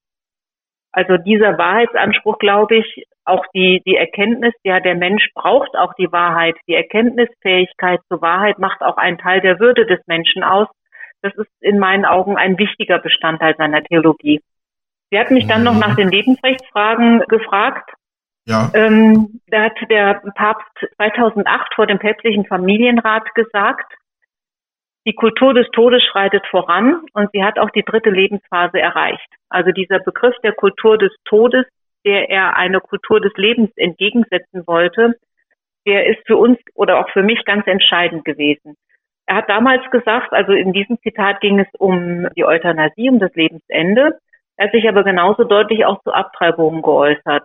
Also 0.93 1.17
dieser 1.17 1.57
Wahrheitsanspruch, 1.57 2.37
glaube 2.37 2.75
ich, 2.77 3.05
auch 3.23 3.45
die, 3.53 3.81
die 3.85 3.95
Erkenntnis, 3.95 4.53
ja, 4.63 4.79
der 4.79 4.95
Mensch 4.95 5.29
braucht 5.33 5.75
auch 5.77 5.93
die 5.93 6.11
Wahrheit. 6.11 6.55
Die 6.67 6.73
Erkenntnisfähigkeit 6.73 8.01
zur 8.09 8.21
Wahrheit 8.21 8.59
macht 8.59 8.81
auch 8.81 8.97
einen 8.97 9.17
Teil 9.17 9.41
der 9.41 9.59
Würde 9.59 9.85
des 9.85 9.99
Menschen 10.07 10.43
aus. 10.43 10.67
Das 11.21 11.33
ist 11.35 11.51
in 11.61 11.79
meinen 11.79 12.03
Augen 12.03 12.35
ein 12.35 12.57
wichtiger 12.57 12.99
Bestandteil 12.99 13.55
seiner 13.55 13.83
Theologie. 13.83 14.41
Sie 15.11 15.19
hat 15.19 15.31
mich 15.31 15.47
dann 15.47 15.63
noch 15.63 15.77
nach 15.77 15.95
den 15.95 16.09
Lebensrechtsfragen 16.09 17.19
gefragt. 17.27 17.91
Ja. 18.45 18.71
Ähm, 18.73 19.39
da 19.47 19.63
hat 19.65 19.77
der 19.89 20.21
Papst 20.35 20.87
2008 20.97 21.75
vor 21.75 21.87
dem 21.87 21.99
päpstlichen 21.99 22.45
Familienrat 22.45 23.33
gesagt, 23.35 23.93
die 25.05 25.13
Kultur 25.13 25.53
des 25.53 25.67
Todes 25.71 26.03
schreitet 26.03 26.45
voran 26.47 27.01
und 27.13 27.29
sie 27.33 27.43
hat 27.43 27.57
auch 27.57 27.71
die 27.71 27.83
dritte 27.83 28.09
Lebensphase 28.09 28.79
erreicht. 28.79 29.27
Also 29.49 29.71
dieser 29.71 29.99
Begriff 29.99 30.35
der 30.43 30.53
Kultur 30.53 30.97
des 30.97 31.11
Todes, 31.25 31.65
der 32.05 32.29
er 32.29 32.55
eine 32.55 32.79
Kultur 32.79 33.19
des 33.19 33.33
Lebens 33.35 33.71
entgegensetzen 33.75 34.65
wollte, 34.67 35.15
der 35.87 36.05
ist 36.05 36.25
für 36.27 36.37
uns 36.37 36.59
oder 36.75 36.99
auch 36.99 37.09
für 37.09 37.23
mich 37.23 37.43
ganz 37.45 37.65
entscheidend 37.65 38.25
gewesen. 38.25 38.75
Er 39.25 39.37
hat 39.37 39.49
damals 39.49 39.89
gesagt, 39.91 40.33
also 40.33 40.51
in 40.51 40.73
diesem 40.73 40.99
Zitat 41.01 41.41
ging 41.41 41.59
es 41.59 41.67
um 41.79 42.27
die 42.35 42.45
Euthanasie, 42.45 43.09
um 43.09 43.19
das 43.19 43.33
Lebensende. 43.33 44.19
Er 44.57 44.65
hat 44.65 44.73
sich 44.73 44.87
aber 44.87 45.03
genauso 45.03 45.43
deutlich 45.45 45.85
auch 45.85 46.01
zu 46.03 46.11
Abtreibungen 46.11 46.81
geäußert. 46.81 47.43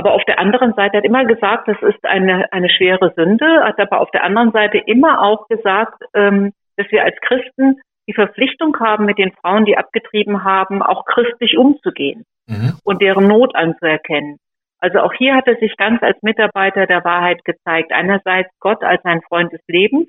Aber 0.00 0.14
auf 0.14 0.24
der 0.24 0.38
anderen 0.38 0.72
Seite 0.72 0.96
hat 0.96 1.04
immer 1.04 1.26
gesagt, 1.26 1.68
das 1.68 1.76
ist 1.82 2.02
eine, 2.06 2.50
eine 2.54 2.70
schwere 2.70 3.12
Sünde, 3.16 3.44
hat 3.62 3.78
aber 3.78 4.00
auf 4.00 4.10
der 4.12 4.24
anderen 4.24 4.50
Seite 4.50 4.78
immer 4.78 5.22
auch 5.22 5.46
gesagt, 5.48 6.02
ähm, 6.14 6.54
dass 6.78 6.90
wir 6.90 7.04
als 7.04 7.16
Christen 7.20 7.82
die 8.08 8.14
Verpflichtung 8.14 8.74
haben, 8.80 9.04
mit 9.04 9.18
den 9.18 9.30
Frauen, 9.32 9.66
die 9.66 9.76
abgetrieben 9.76 10.42
haben, 10.42 10.80
auch 10.82 11.04
christlich 11.04 11.58
umzugehen 11.58 12.24
mhm. 12.46 12.78
und 12.82 13.02
deren 13.02 13.28
Not 13.28 13.54
anzuerkennen. 13.54 14.38
Also 14.78 15.00
auch 15.00 15.12
hier 15.12 15.34
hat 15.34 15.46
er 15.46 15.56
sich 15.56 15.76
ganz 15.76 16.02
als 16.02 16.16
Mitarbeiter 16.22 16.86
der 16.86 17.04
Wahrheit 17.04 17.44
gezeigt. 17.44 17.92
Einerseits 17.92 18.48
Gott 18.58 18.82
als 18.82 19.04
ein 19.04 19.20
Freund 19.28 19.52
des 19.52 19.60
Lebens. 19.68 20.08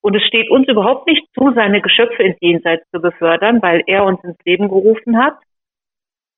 Und 0.00 0.16
es 0.16 0.22
steht 0.22 0.48
uns 0.48 0.66
überhaupt 0.66 1.06
nicht 1.06 1.26
zu, 1.34 1.52
seine 1.54 1.82
Geschöpfe 1.82 2.22
ins 2.22 2.38
Jenseits 2.40 2.88
zu 2.90 3.02
befördern, 3.02 3.60
weil 3.60 3.82
er 3.86 4.06
uns 4.06 4.24
ins 4.24 4.38
Leben 4.46 4.68
gerufen 4.68 5.18
hat. 5.18 5.36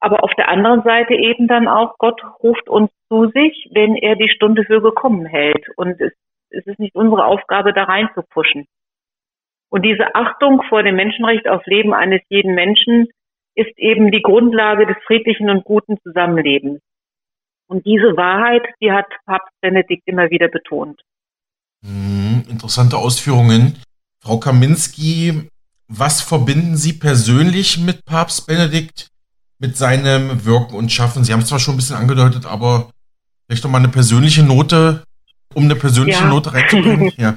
Aber 0.00 0.24
auf 0.24 0.32
der 0.34 0.48
anderen 0.48 0.82
Seite 0.82 1.14
eben 1.14 1.46
dann 1.46 1.68
auch, 1.68 1.96
Gott 1.98 2.20
ruft 2.42 2.68
uns 2.68 2.90
zu 3.08 3.28
sich, 3.28 3.68
wenn 3.72 3.96
er 3.96 4.16
die 4.16 4.30
Stunde 4.30 4.64
für 4.64 4.80
gekommen 4.80 5.26
hält. 5.26 5.66
Und 5.76 6.00
es, 6.00 6.12
es 6.48 6.66
ist 6.66 6.78
nicht 6.78 6.94
unsere 6.94 7.26
Aufgabe, 7.26 7.72
da 7.72 7.84
reinzupuschen. 7.84 8.66
Und 9.68 9.84
diese 9.84 10.14
Achtung 10.14 10.62
vor 10.68 10.82
dem 10.82 10.96
Menschenrecht 10.96 11.48
auf 11.48 11.64
Leben 11.66 11.94
eines 11.94 12.22
jeden 12.28 12.54
Menschen 12.54 13.08
ist 13.54 13.76
eben 13.78 14.10
die 14.10 14.22
Grundlage 14.22 14.86
des 14.86 14.96
friedlichen 15.06 15.50
und 15.50 15.64
guten 15.64 15.98
Zusammenlebens. 16.02 16.80
Und 17.68 17.86
diese 17.86 18.16
Wahrheit, 18.16 18.62
die 18.80 18.90
hat 18.90 19.06
Papst 19.26 19.52
Benedikt 19.60 20.02
immer 20.06 20.30
wieder 20.30 20.48
betont. 20.48 21.00
Hm, 21.84 22.44
interessante 22.50 22.96
Ausführungen. 22.96 23.80
Frau 24.20 24.38
Kaminski, 24.38 25.48
was 25.86 26.20
verbinden 26.20 26.76
Sie 26.76 26.94
persönlich 26.94 27.78
mit 27.78 28.04
Papst 28.04 28.46
Benedikt, 28.46 29.10
mit 29.60 29.76
seinem 29.76 30.44
Wirken 30.44 30.74
und 30.76 30.90
Schaffen? 30.90 31.22
Sie 31.24 31.32
haben 31.32 31.40
es 31.40 31.48
zwar 31.48 31.60
schon 31.60 31.74
ein 31.74 31.76
bisschen 31.76 31.96
angedeutet, 31.96 32.46
aber 32.46 32.90
vielleicht 33.46 33.64
noch 33.64 33.70
mal 33.70 33.78
eine 33.78 33.88
persönliche 33.88 34.44
Note, 34.44 35.04
um 35.54 35.64
eine 35.64 35.76
persönliche 35.76 36.24
ja. 36.24 36.30
Note 36.30 36.52
reinzubringen. 36.52 37.12
Ja. 37.18 37.34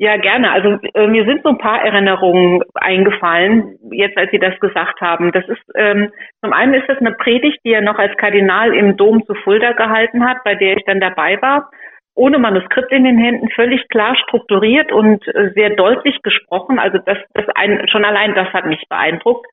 Ja, 0.00 0.16
gerne. 0.16 0.52
Also 0.52 0.78
äh, 0.94 1.08
mir 1.08 1.24
sind 1.24 1.42
so 1.42 1.48
ein 1.48 1.58
paar 1.58 1.82
Erinnerungen 1.84 2.62
eingefallen, 2.74 3.76
jetzt 3.90 4.16
als 4.16 4.30
Sie 4.30 4.38
das 4.38 4.58
gesagt 4.60 5.00
haben. 5.00 5.32
Das 5.32 5.44
ist 5.48 5.60
ähm, 5.74 6.12
zum 6.40 6.52
einen 6.52 6.74
ist 6.74 6.88
das 6.88 6.98
eine 6.98 7.14
Predigt, 7.14 7.58
die 7.64 7.72
er 7.72 7.80
noch 7.80 7.98
als 7.98 8.16
Kardinal 8.16 8.72
im 8.74 8.96
Dom 8.96 9.26
zu 9.26 9.34
Fulda 9.34 9.72
gehalten 9.72 10.24
hat, 10.24 10.44
bei 10.44 10.54
der 10.54 10.76
ich 10.76 10.84
dann 10.86 11.00
dabei 11.00 11.42
war, 11.42 11.68
ohne 12.14 12.38
Manuskript 12.38 12.92
in 12.92 13.02
den 13.02 13.18
Händen, 13.18 13.48
völlig 13.50 13.88
klar 13.88 14.14
strukturiert 14.16 14.92
und 14.92 15.26
äh, 15.34 15.50
sehr 15.54 15.70
deutlich 15.70 16.22
gesprochen. 16.22 16.78
Also 16.78 16.98
das, 16.98 17.18
das 17.34 17.46
ein, 17.56 17.84
schon 17.90 18.04
allein 18.04 18.36
das 18.36 18.52
hat 18.52 18.66
mich 18.66 18.84
beeindruckt. 18.88 19.46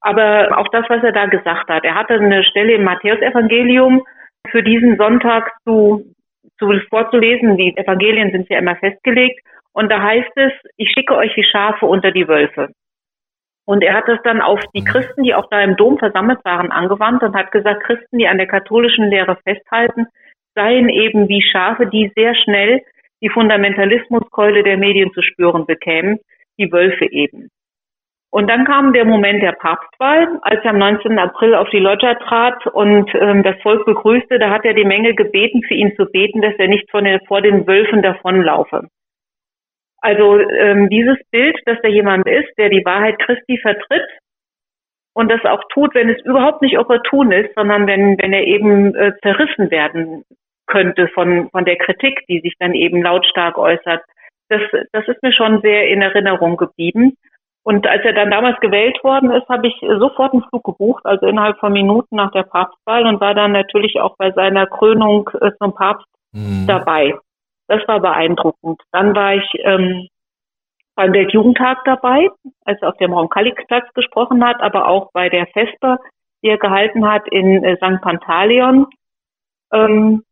Aber 0.00 0.58
auch 0.58 0.68
das, 0.68 0.84
was 0.88 1.02
er 1.02 1.12
da 1.12 1.26
gesagt 1.26 1.68
hat. 1.68 1.84
Er 1.84 1.94
hatte 1.94 2.14
eine 2.14 2.42
Stelle 2.44 2.74
im 2.74 2.84
Matthäusevangelium 2.84 4.02
für 4.50 4.62
diesen 4.62 4.96
Sonntag 4.96 5.52
zu, 5.64 6.04
zu 6.58 6.72
vorzulesen. 6.88 7.56
Die 7.56 7.76
Evangelien 7.76 8.30
sind 8.32 8.48
ja 8.48 8.58
immer 8.58 8.76
festgelegt. 8.76 9.40
Und 9.72 9.90
da 9.90 10.02
heißt 10.02 10.32
es, 10.36 10.52
ich 10.76 10.90
schicke 10.92 11.14
euch 11.16 11.34
die 11.34 11.44
Schafe 11.44 11.86
unter 11.86 12.10
die 12.10 12.26
Wölfe. 12.26 12.70
Und 13.66 13.84
er 13.84 13.94
hat 13.94 14.08
es 14.08 14.18
dann 14.24 14.40
auf 14.40 14.60
die 14.74 14.82
Christen, 14.82 15.22
die 15.22 15.34
auch 15.34 15.48
da 15.48 15.60
im 15.60 15.76
Dom 15.76 15.98
versammelt 15.98 16.44
waren, 16.44 16.72
angewandt 16.72 17.22
und 17.22 17.36
hat 17.36 17.52
gesagt, 17.52 17.84
Christen, 17.84 18.18
die 18.18 18.26
an 18.26 18.38
der 18.38 18.48
katholischen 18.48 19.08
Lehre 19.10 19.36
festhalten, 19.44 20.06
seien 20.54 20.88
eben 20.88 21.28
wie 21.28 21.42
Schafe, 21.42 21.86
die 21.86 22.10
sehr 22.16 22.34
schnell 22.34 22.82
die 23.22 23.28
Fundamentalismuskeule 23.28 24.64
der 24.64 24.76
Medien 24.76 25.12
zu 25.12 25.22
spüren 25.22 25.66
bekämen, 25.66 26.18
die 26.58 26.72
Wölfe 26.72 27.04
eben. 27.04 27.48
Und 28.32 28.48
dann 28.48 28.64
kam 28.64 28.92
der 28.92 29.04
Moment 29.04 29.42
der 29.42 29.52
Papstwahl, 29.52 30.38
als 30.42 30.64
er 30.64 30.70
am 30.70 30.78
19. 30.78 31.18
April 31.18 31.54
auf 31.56 31.68
die 31.70 31.80
Loggia 31.80 32.14
trat 32.14 32.64
und 32.68 33.12
ähm, 33.14 33.42
das 33.42 33.60
Volk 33.62 33.84
begrüßte, 33.86 34.38
da 34.38 34.50
hat 34.50 34.64
er 34.64 34.74
die 34.74 34.84
Menge 34.84 35.14
gebeten, 35.14 35.62
für 35.66 35.74
ihn 35.74 35.96
zu 35.96 36.06
beten, 36.06 36.40
dass 36.40 36.54
er 36.58 36.68
nicht 36.68 36.88
den, 36.94 37.20
vor 37.26 37.42
den 37.42 37.66
Wölfen 37.66 38.02
davonlaufe. 38.02 38.86
Also 40.00 40.38
ähm, 40.38 40.88
dieses 40.88 41.18
Bild, 41.30 41.58
dass 41.66 41.78
da 41.82 41.88
jemand 41.88 42.26
ist, 42.28 42.56
der 42.56 42.68
die 42.68 42.84
Wahrheit 42.84 43.18
Christi 43.18 43.58
vertritt 43.58 44.06
und 45.12 45.30
das 45.30 45.44
auch 45.44 45.62
tut, 45.72 45.94
wenn 45.94 46.08
es 46.08 46.24
überhaupt 46.24 46.62
nicht 46.62 46.78
opportun 46.78 47.32
ist, 47.32 47.52
sondern 47.56 47.88
wenn, 47.88 48.16
wenn 48.18 48.32
er 48.32 48.44
eben 48.44 48.94
äh, 48.94 49.12
zerrissen 49.22 49.72
werden 49.72 50.24
könnte 50.66 51.08
von, 51.08 51.50
von 51.50 51.64
der 51.64 51.76
Kritik, 51.76 52.24
die 52.28 52.40
sich 52.40 52.54
dann 52.60 52.74
eben 52.74 53.02
lautstark 53.02 53.58
äußert. 53.58 54.02
Das, 54.48 54.62
das 54.92 55.08
ist 55.08 55.22
mir 55.22 55.32
schon 55.32 55.60
sehr 55.62 55.88
in 55.88 56.00
Erinnerung 56.00 56.56
geblieben. 56.56 57.16
Und 57.62 57.86
als 57.86 58.02
er 58.04 58.14
dann 58.14 58.30
damals 58.30 58.58
gewählt 58.60 59.02
worden 59.04 59.30
ist, 59.30 59.48
habe 59.48 59.68
ich 59.68 59.74
sofort 59.80 60.32
einen 60.32 60.44
Flug 60.44 60.64
gebucht, 60.64 61.04
also 61.04 61.26
innerhalb 61.26 61.58
von 61.58 61.72
Minuten 61.72 62.16
nach 62.16 62.32
der 62.32 62.44
Papstwahl 62.44 63.06
und 63.06 63.20
war 63.20 63.34
dann 63.34 63.52
natürlich 63.52 64.00
auch 64.00 64.16
bei 64.16 64.30
seiner 64.32 64.66
Krönung 64.66 65.28
äh, 65.40 65.50
zum 65.58 65.74
Papst 65.74 66.06
mhm. 66.32 66.66
dabei. 66.66 67.14
Das 67.68 67.86
war 67.86 68.00
beeindruckend. 68.00 68.80
Dann 68.92 69.14
war 69.14 69.34
ich 69.34 69.48
ähm, 69.58 70.08
beim 70.96 71.12
Weltjugendtag 71.12 71.84
dabei, 71.84 72.28
als 72.64 72.80
er 72.82 72.88
auf 72.88 72.96
dem 72.96 73.12
Roncalli-Platz 73.12 73.92
gesprochen 73.94 74.44
hat, 74.44 74.60
aber 74.60 74.88
auch 74.88 75.10
bei 75.12 75.28
der 75.28 75.46
Vesper, 75.46 75.98
die 76.42 76.48
er 76.48 76.58
gehalten 76.58 77.06
hat 77.06 77.28
in 77.30 77.62
äh, 77.62 77.76
St. 77.76 78.00
Pantaleon. 78.00 78.86
Ähm, 79.72 80.24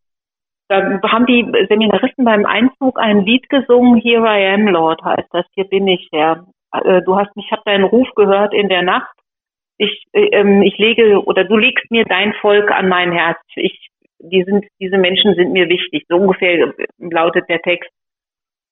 da 0.68 1.00
haben 1.10 1.26
die 1.26 1.50
Seminaristen 1.68 2.24
beim 2.24 2.44
Einzug 2.44 2.98
ein 2.98 3.24
Lied 3.24 3.48
gesungen, 3.48 4.00
Here 4.00 4.26
I 4.26 4.52
am, 4.52 4.68
Lord, 4.68 5.02
heißt 5.02 5.28
das, 5.32 5.46
hier 5.54 5.64
bin 5.64 5.88
ich, 5.88 6.08
Herr. 6.12 6.44
Äh, 6.72 7.02
du 7.02 7.16
hast, 7.16 7.30
ich 7.36 7.50
habe 7.50 7.62
deinen 7.64 7.84
Ruf 7.84 8.08
gehört 8.14 8.54
in 8.54 8.68
der 8.68 8.82
Nacht. 8.82 9.14
Ich, 9.78 10.04
äh, 10.12 10.28
ähm, 10.32 10.62
ich 10.62 10.76
lege 10.78 11.24
oder 11.24 11.44
du 11.44 11.56
legst 11.56 11.90
mir 11.90 12.04
dein 12.04 12.34
Volk 12.34 12.70
an 12.70 12.88
mein 12.88 13.12
Herz. 13.12 13.38
Ich, 13.54 13.88
die 14.18 14.42
sind, 14.42 14.66
diese 14.80 14.98
Menschen 14.98 15.34
sind 15.34 15.52
mir 15.52 15.68
wichtig. 15.68 16.04
So 16.08 16.16
ungefähr 16.16 16.72
lautet 16.98 17.48
der 17.48 17.62
Text. 17.62 17.90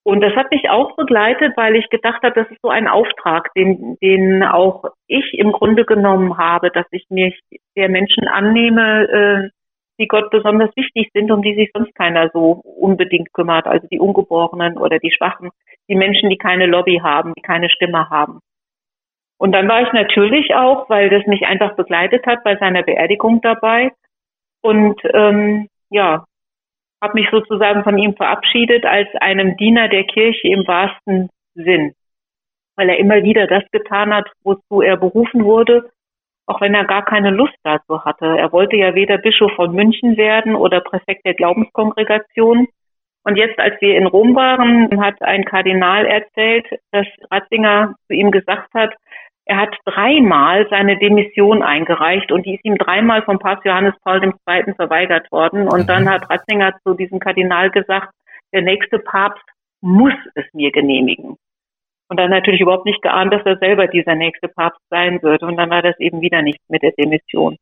Und 0.07 0.21
das 0.21 0.37
hat 0.37 0.53
mich 0.53 0.71
auch 0.71 0.95
begleitet, 0.95 1.55
weil 1.57 1.75
ich 1.75 1.89
gedacht 1.91 2.23
habe, 2.23 2.41
das 2.41 2.49
ist 2.53 2.63
so 2.63 2.69
ein 2.69 2.87
Auftrag, 2.87 3.53
den, 3.55 3.97
den 4.01 4.45
auch 4.45 4.85
ich 5.09 5.35
im 5.35 5.51
Grunde 5.51 5.85
genommen 5.85 6.39
habe, 6.39 6.71
dass 6.71 6.87
ich 6.93 7.07
mich 7.11 7.37
der 7.77 7.89
Menschen 7.89 8.29
annehme, 8.29 9.51
äh, 9.51 9.56
die 9.99 10.09
Gott 10.09 10.31
besonders 10.31 10.71
wichtig 10.77 11.11
sind, 11.15 11.31
um 11.31 11.43
die 11.43 11.55
sich 11.55 11.71
sonst 11.75 11.95
keiner 11.95 12.31
so 12.33 12.63
unbedingt 12.65 13.33
kümmert, 13.33 13.67
also 13.67 13.87
die 13.89 14.01
Ungeborenen 14.01 14.79
oder 14.79 14.99
die 14.99 15.13
Schwachen, 15.13 15.51
die 15.89 15.95
Menschen, 15.95 16.31
die 16.31 16.37
keine 16.37 16.67
Lobby 16.67 17.01
haben, 17.03 17.33
die 17.35 17.43
keine 17.43 17.71
Stimme 17.71 18.11
haben. 18.11 18.41
Und 19.39 19.53
dann 19.53 19.69
war 19.69 19.83
ich 19.83 19.93
natürlich 19.93 20.55
auch, 20.55 20.89
weil 20.89 21.11
das 21.11 21.27
mich 21.27 21.47
einfach 21.47 21.77
begleitet 21.77 22.27
hat, 22.27 22.43
bei 22.45 22.57
seiner 22.57 22.83
Beerdigung 22.83 23.41
dabei. 23.43 23.93
Und 24.63 25.01
ähm, 25.13 25.69
ja, 25.91 26.25
habe 27.03 27.15
mich 27.15 27.29
sozusagen 27.31 27.85
von 27.85 27.99
ihm 27.99 28.15
verabschiedet 28.15 28.85
als 28.85 29.09
einem 29.21 29.57
Diener 29.57 29.89
der 29.89 30.05
Kirche 30.05 30.49
im 30.49 30.67
wahrsten 30.67 31.29
Sinn, 31.55 31.95
weil 32.77 32.89
er 32.89 32.99
immer 32.99 33.23
wieder 33.23 33.47
das 33.47 33.65
getan 33.71 34.13
hat, 34.15 34.31
wozu 34.43 34.81
er 34.81 34.97
berufen 34.97 35.45
wurde 35.45 35.91
auch 36.47 36.61
wenn 36.61 36.75
er 36.75 36.85
gar 36.85 37.05
keine 37.05 37.31
Lust 37.31 37.57
dazu 37.65 38.05
hatte. 38.05 38.27
Er 38.27 38.53
wollte 38.53 38.77
ja 38.77 38.95
weder 38.95 39.19
Bischof 39.19 39.53
von 39.57 39.73
München 39.75 40.17
werden 40.17 40.55
oder 40.55 40.81
Präfekt 40.81 41.27
der 41.27 41.35
Glaubenskongregation. 41.35 42.69
Und 43.25 43.37
jetzt, 43.37 43.59
als 43.59 43.81
wir 43.81 43.97
in 43.97 44.07
Rom 44.07 44.37
waren, 44.37 45.01
hat 45.01 45.21
ein 45.21 45.45
Kardinal 45.45 46.07
erzählt, 46.07 46.67
dass 46.93 47.07
Ratzinger 47.31 47.95
zu 48.07 48.15
ihm 48.15 48.31
gesagt 48.31 48.73
hat, 48.73 48.95
er 49.49 49.59
hat 49.59 49.77
dreimal 49.85 50.69
seine 50.71 50.99
Demission 50.99 51.63
eingereicht 51.63 52.33
und 52.33 52.47
die 52.47 52.57
ist 52.57 52.65
ihm 52.65 52.79
dreimal 52.79 53.23
vom 53.23 53.39
Papst 53.39 53.65
Johannes 53.65 53.95
Paul 54.05 54.23
II. 54.23 54.75
verweigert 54.75 55.31
worden. 55.31 55.69
Und 55.69 55.89
dann 55.89 56.05
mhm. 56.05 56.11
hat 56.11 56.29
Ratzinger 56.31 56.75
zu 56.83 56.95
diesem 56.95 57.21
Kardinal 57.21 57.71
gesagt, 57.71 58.13
der 58.53 58.63
nächste 58.63 58.99
Papst 58.99 59.45
muss 59.81 60.15
es 60.35 60.45
mir 60.53 60.73
genehmigen. 60.73 61.37
Und 62.09 62.19
dann 62.19 62.31
natürlich 62.31 62.61
überhaupt 62.61 62.87
nicht 62.87 63.03
geahnt, 63.03 63.33
dass 63.33 63.45
er 63.45 63.59
selber 63.59 63.89
dieser 63.89 64.15
nächste 64.15 64.49
Papst 64.49 64.81
sein 64.91 65.21
würde. 65.23 65.47
Und 65.47 65.57
dann 65.57 65.71
war 65.71 65.83
das 65.83 65.99
eben 65.99 66.21
wieder 66.21 66.43
nichts 66.43 66.63
mit 66.69 66.83
der 66.83 66.93
Demission. 66.93 67.57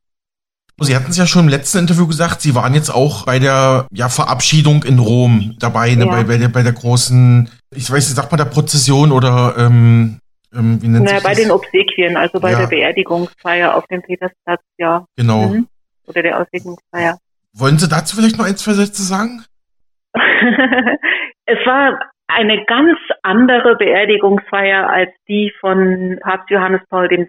Sie 0.81 0.97
hatten 0.97 1.11
es 1.11 1.17
ja 1.17 1.27
schon 1.27 1.45
im 1.45 1.49
letzten 1.49 1.79
Interview 1.79 2.07
gesagt, 2.07 2.41
Sie 2.41 2.55
waren 2.55 2.75
jetzt 2.75 2.91
auch 2.91 3.25
bei 3.25 3.39
der 3.39 3.87
ja, 3.93 4.09
Verabschiedung 4.09 4.83
in 4.83 4.99
Rom 4.99 5.55
dabei, 5.61 5.95
ne, 5.95 6.05
ja. 6.05 6.11
bei, 6.11 6.25
bei, 6.25 6.37
der, 6.37 6.49
bei 6.49 6.63
der 6.65 6.73
großen, 6.73 7.49
ich 7.71 7.89
weiß 7.91 8.09
nicht, 8.09 8.17
sagt 8.17 8.33
man 8.33 8.39
da 8.39 8.45
Prozession 8.45 9.13
oder 9.13 9.55
ähm, 9.57 10.19
ähm, 10.53 10.83
wie 10.83 10.89
nennt 10.89 11.05
naja, 11.05 11.19
sich 11.19 11.25
bei 11.25 11.35
das? 11.35 11.43
den 11.43 11.51
Obsequien, 11.53 12.17
also 12.17 12.41
bei 12.41 12.53
ja. 12.53 12.59
der 12.59 12.67
Beerdigungsfeier 12.67 13.77
auf 13.77 13.87
dem 13.87 14.03
Petersplatz, 14.03 14.63
ja. 14.79 15.05
Genau. 15.17 15.49
Mhm. 15.49 15.69
Oder 16.07 16.23
der 16.23 16.41
Auslegungsfeier. 16.41 17.19
Wollen 17.53 17.79
Sie 17.79 17.89
dazu 17.89 18.17
vielleicht 18.17 18.37
noch 18.37 18.45
ein, 18.45 18.57
zwei 18.57 18.73
Sätze 18.73 19.03
sagen? 19.03 19.45
es 20.15 21.59
war 21.67 21.99
eine 22.27 22.65
ganz 22.65 22.99
andere 23.23 23.77
Beerdigungsfeier 23.77 24.89
als 24.89 25.11
die 25.29 25.53
von 25.61 26.19
Papst 26.23 26.51
Johannes 26.51 26.83
Paul 26.89 27.11
II., 27.13 27.29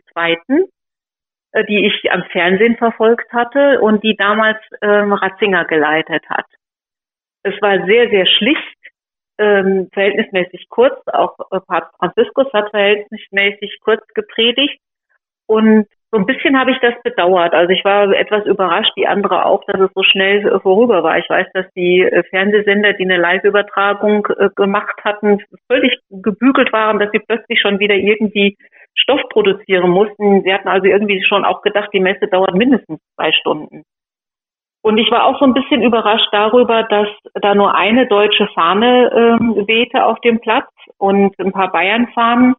äh, 1.52 1.66
die 1.66 1.86
ich 1.86 2.12
am 2.12 2.24
Fernsehen 2.32 2.78
verfolgt 2.78 3.32
hatte 3.32 3.82
und 3.82 4.04
die 4.04 4.16
damals 4.16 4.58
ähm, 4.82 5.14
Ratzinger 5.14 5.66
geleitet 5.66 6.24
hat. 6.30 6.46
Es 7.44 7.62
war 7.62 7.86
sehr, 7.86 8.10
sehr 8.10 8.26
schlicht, 8.26 8.78
ähm, 9.38 9.90
verhältnismäßig 9.94 10.68
kurz. 10.70 10.96
Auch 11.08 11.38
äh, 11.52 11.60
Papst 11.60 11.96
Franziskus 11.98 12.52
hat 12.54 12.70
verhältnismäßig 12.72 13.80
kurz 13.82 14.06
gepredigt. 14.14 14.80
Und 15.48 15.88
so 16.12 16.20
ein 16.20 16.26
bisschen 16.26 16.58
habe 16.58 16.72
ich 16.72 16.78
das 16.80 16.94
bedauert. 17.04 17.54
Also 17.54 17.72
ich 17.72 17.84
war 17.84 18.10
etwas 18.12 18.46
überrascht, 18.46 18.94
die 18.96 19.08
andere 19.08 19.46
auch, 19.46 19.64
dass 19.66 19.82
es 19.82 19.92
so 19.94 20.04
schnell 20.04 20.60
vorüber 20.62 21.04
war. 21.04 21.18
Ich 21.18 21.30
weiß, 21.30 21.48
dass 21.54 21.66
die 21.76 22.02
äh, 22.02 22.24
Fernsehsender, 22.30 22.94
die 22.94 23.04
eine 23.04 23.18
Live-Übertragung 23.18 24.28
äh, 24.38 24.50
gemacht 24.56 24.96
hatten, 25.04 25.40
völlig 25.70 26.00
gebügelt 26.10 26.72
waren, 26.72 27.00
dass 27.00 27.12
sie 27.12 27.20
plötzlich 27.20 27.60
schon 27.60 27.80
wieder 27.80 27.96
irgendwie 27.96 28.56
Stoff 28.96 29.22
produzieren 29.30 29.90
mussten. 29.90 30.44
Sie 30.44 30.54
hatten 30.54 30.70
also 30.70 30.86
irgendwie 30.86 31.24
schon 31.24 31.44
auch 31.44 31.62
gedacht, 31.62 31.90
die 31.94 32.00
Messe 32.00 32.28
dauert 32.28 32.56
mindestens 32.56 33.00
zwei 33.16 33.32
Stunden. 33.34 33.84
Und 34.82 35.00
ich 35.00 35.10
war 35.10 35.26
auch 35.26 35.40
so 35.40 35.46
ein 35.46 35.56
bisschen 35.56 35.82
überrascht 35.82 36.30
darüber, 36.32 36.84
dass 36.84 37.08
da 37.34 37.56
nur 37.56 37.74
eine 37.74 38.06
deutsche 38.08 38.48
Fahne 38.54 39.12
ähm, 39.12 39.68
wehte 39.68 40.06
auf 40.06 40.20
dem 40.22 40.40
Platz 40.40 40.70
und 40.98 41.38
ein 41.40 41.52
paar 41.52 41.72
Bayern-Fahnen 41.72 42.54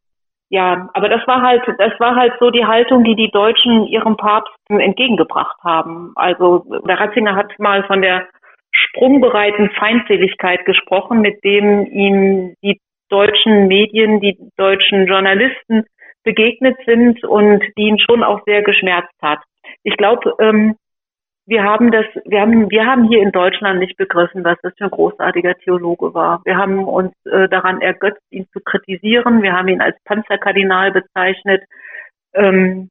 ja, 0.48 0.88
aber 0.94 1.09
das 1.09 1.26
war 1.26 1.42
halt, 1.42 1.62
das 1.78 1.98
war 1.98 2.14
halt 2.14 2.35
so 2.38 2.50
die 2.50 2.64
Haltung, 2.64 3.02
die 3.02 3.16
die 3.16 3.30
Deutschen 3.30 3.87
ihrem 3.88 4.16
Papst 4.16 4.54
entgegengebracht 4.68 5.56
haben. 5.64 6.12
Also 6.14 6.64
der 6.87 7.00
Ratzinger 7.00 7.35
hat 7.35 7.59
mal 7.59 7.82
von 7.85 8.00
der 8.00 8.28
sprungbereiten 8.70 9.70
Feindseligkeit 9.70 10.64
gesprochen, 10.64 11.20
mit 11.20 11.42
dem 11.42 11.87
ihm 11.87 12.54
die 12.62 12.80
deutschen 13.09 13.66
Medien, 13.66 14.20
die 14.20 14.38
deutschen 14.56 15.06
Journalisten 15.06 15.85
begegnet 16.22 16.76
sind 16.85 17.24
und 17.24 17.62
die 17.76 17.85
ihn 17.88 17.98
schon 17.98 18.22
auch 18.22 18.40
sehr 18.44 18.62
geschmerzt 18.62 19.14
hat. 19.22 19.38
Ich 19.82 19.96
glaube, 19.96 20.35
ähm, 20.40 20.76
wir 21.46 21.62
haben 21.62 21.92
das, 21.92 22.06
wir 22.24 22.40
haben, 22.40 22.70
wir 22.70 22.87
haben 22.87 23.04
hier 23.04 23.22
in 23.22 23.30
Deutschland 23.30 23.78
nicht 23.78 23.96
begriffen, 23.96 24.44
was 24.44 24.59
das 24.62 24.74
für 24.76 24.85
ein 24.85 24.90
großartiger 24.90 25.54
Theologe 25.54 26.12
war. 26.12 26.42
Wir 26.44 26.56
haben 26.56 26.87
uns 26.88 27.12
äh, 27.24 27.48
daran 27.48 27.80
ergötzt, 27.80 28.22
ihn 28.30 28.48
zu 28.52 28.61
kritisieren. 28.61 29.42
Wir 29.42 29.52
haben 29.52 29.68
ihn 29.68 29.80
als 29.80 29.96
Panzerkardinal 30.04 30.90
bezeichnet. 30.90 31.62
Ähm, 32.35 32.90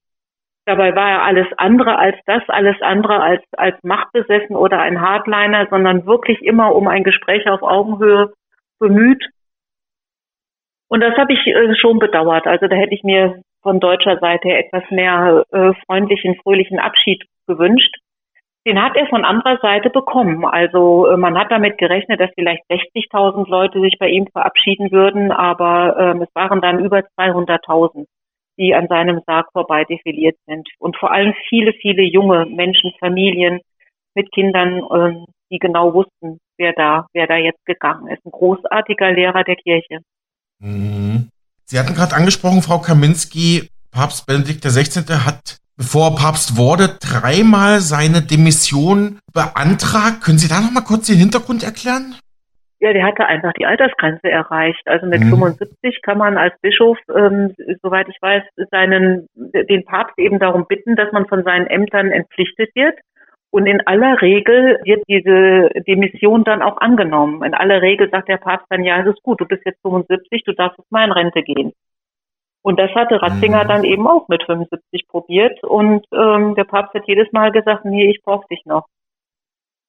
dabei 0.65 0.95
war 0.95 1.09
er 1.09 1.23
alles 1.23 1.47
andere 1.57 1.97
als 1.97 2.15
das, 2.25 2.43
alles 2.47 2.81
andere 2.81 3.21
als, 3.21 3.43
als 3.57 3.75
machtbesessen 3.83 4.55
oder 4.55 4.79
ein 4.79 5.01
Hardliner, 5.01 5.67
sondern 5.69 6.05
wirklich 6.05 6.41
immer 6.41 6.73
um 6.75 6.87
ein 6.87 7.03
Gespräch 7.03 7.49
auf 7.49 7.61
Augenhöhe 7.61 8.31
bemüht. 8.79 9.23
Und 10.87 11.01
das 11.01 11.17
habe 11.17 11.33
ich 11.33 11.45
äh, 11.45 11.75
schon 11.75 11.99
bedauert. 11.99 12.47
Also 12.47 12.67
da 12.67 12.75
hätte 12.77 12.95
ich 12.95 13.03
mir 13.03 13.41
von 13.63 13.81
deutscher 13.81 14.17
Seite 14.19 14.49
etwas 14.49 14.83
mehr 14.91 15.43
äh, 15.51 15.73
freundlichen, 15.85 16.35
fröhlichen 16.41 16.79
Abschied 16.79 17.25
gewünscht. 17.47 17.97
Den 18.65 18.81
hat 18.81 18.95
er 18.95 19.07
von 19.07 19.23
anderer 19.23 19.59
Seite 19.61 19.91
bekommen. 19.91 20.43
Also 20.43 21.07
äh, 21.07 21.17
man 21.17 21.37
hat 21.37 21.51
damit 21.51 21.77
gerechnet, 21.77 22.19
dass 22.19 22.31
vielleicht 22.33 22.63
60.000 22.69 23.47
Leute 23.47 23.79
sich 23.79 23.97
bei 23.99 24.09
ihm 24.09 24.25
verabschieden 24.31 24.91
würden, 24.91 25.31
aber 25.31 25.95
ähm, 25.99 26.21
es 26.23 26.29
waren 26.33 26.61
dann 26.61 26.83
über 26.83 26.99
200.000, 27.17 28.05
die 28.57 28.73
an 28.73 28.87
seinem 28.87 29.21
Sarg 29.27 29.51
vorbei 29.51 29.83
defiliert 29.83 30.35
sind. 30.47 30.67
Und 30.79 30.97
vor 30.97 31.11
allem 31.11 31.33
viele, 31.47 31.73
viele 31.73 32.01
junge 32.01 32.47
Menschen, 32.47 32.91
Familien 32.99 33.59
mit 34.15 34.31
Kindern, 34.31 34.79
äh, 34.79 35.25
die 35.51 35.59
genau 35.59 35.93
wussten, 35.93 36.39
wer 36.57 36.73
da, 36.73 37.05
wer 37.13 37.27
da 37.27 37.35
jetzt 37.35 37.63
gegangen 37.65 38.07
ist. 38.07 38.25
Ein 38.25 38.31
großartiger 38.31 39.11
Lehrer 39.11 39.43
der 39.43 39.57
Kirche. 39.57 39.99
Mhm. 40.59 41.29
Sie 41.65 41.77
hatten 41.77 41.93
gerade 41.93 42.15
angesprochen, 42.15 42.63
Frau 42.63 42.79
Kaminski, 42.79 43.69
Papst 43.91 44.25
Benedikt 44.25 44.63
XVI. 44.63 45.01
hat 45.25 45.57
bevor 45.77 46.15
Papst 46.15 46.57
wurde, 46.57 46.97
dreimal 46.99 47.79
seine 47.79 48.21
Demission 48.21 49.19
beantragt. 49.33 50.23
Können 50.23 50.37
Sie 50.37 50.47
da 50.47 50.61
noch 50.61 50.71
mal 50.71 50.81
kurz 50.81 51.07
den 51.07 51.17
Hintergrund 51.17 51.63
erklären? 51.63 52.15
Ja, 52.79 52.93
der 52.93 53.05
hatte 53.05 53.25
einfach 53.25 53.53
die 53.53 53.65
Altersgrenze 53.65 54.29
erreicht. 54.29 54.81
Also 54.85 55.05
mit 55.07 55.21
mhm. 55.21 55.29
75 55.29 56.01
kann 56.01 56.17
man 56.17 56.37
als 56.37 56.53
Bischof, 56.61 56.97
ähm, 57.15 57.55
soweit 57.81 58.07
ich 58.09 58.17
weiß, 58.21 58.43
seinen, 58.69 59.27
den 59.35 59.85
Papst 59.85 60.19
eben 60.19 60.39
darum 60.39 60.65
bitten, 60.67 60.95
dass 60.95 61.11
man 61.11 61.25
von 61.25 61.43
seinen 61.43 61.67
Ämtern 61.67 62.11
entpflichtet 62.11 62.69
wird. 62.75 62.99
Und 63.49 63.67
in 63.67 63.87
aller 63.87 64.21
Regel 64.21 64.79
wird 64.83 65.03
diese 65.07 65.69
Demission 65.87 66.43
dann 66.43 66.61
auch 66.61 66.77
angenommen. 66.77 67.41
In 67.43 67.53
aller 67.53 67.81
Regel 67.81 68.09
sagt 68.09 68.27
der 68.27 68.37
Papst 68.37 68.67
dann, 68.69 68.83
ja, 68.83 68.99
es 68.99 69.07
ist 69.07 69.23
gut, 69.23 69.39
du 69.39 69.45
bist 69.45 69.63
jetzt 69.65 69.81
75, 69.81 70.43
du 70.43 70.51
darfst 70.51 70.77
jetzt 70.77 70.91
mal 70.91 71.05
in 71.05 71.13
Rente 71.13 71.41
gehen. 71.41 71.71
Und 72.65 72.79
das 72.79 72.89
hatte 72.95 73.21
Ratzinger 73.21 73.63
mhm. 73.63 73.67
dann 73.67 73.83
eben 73.83 74.07
auch 74.07 74.27
mit 74.27 74.41
75 74.43 75.07
probiert. 75.07 75.63
Und 75.63 76.03
ähm, 76.11 76.55
der 76.55 76.63
Papst 76.63 76.95
hat 76.95 77.03
jedes 77.05 77.31
Mal 77.31 77.51
gesagt, 77.51 77.85
nee, 77.85 78.09
ich 78.09 78.23
brauche 78.23 78.47
dich 78.47 78.65
noch. 78.65 78.87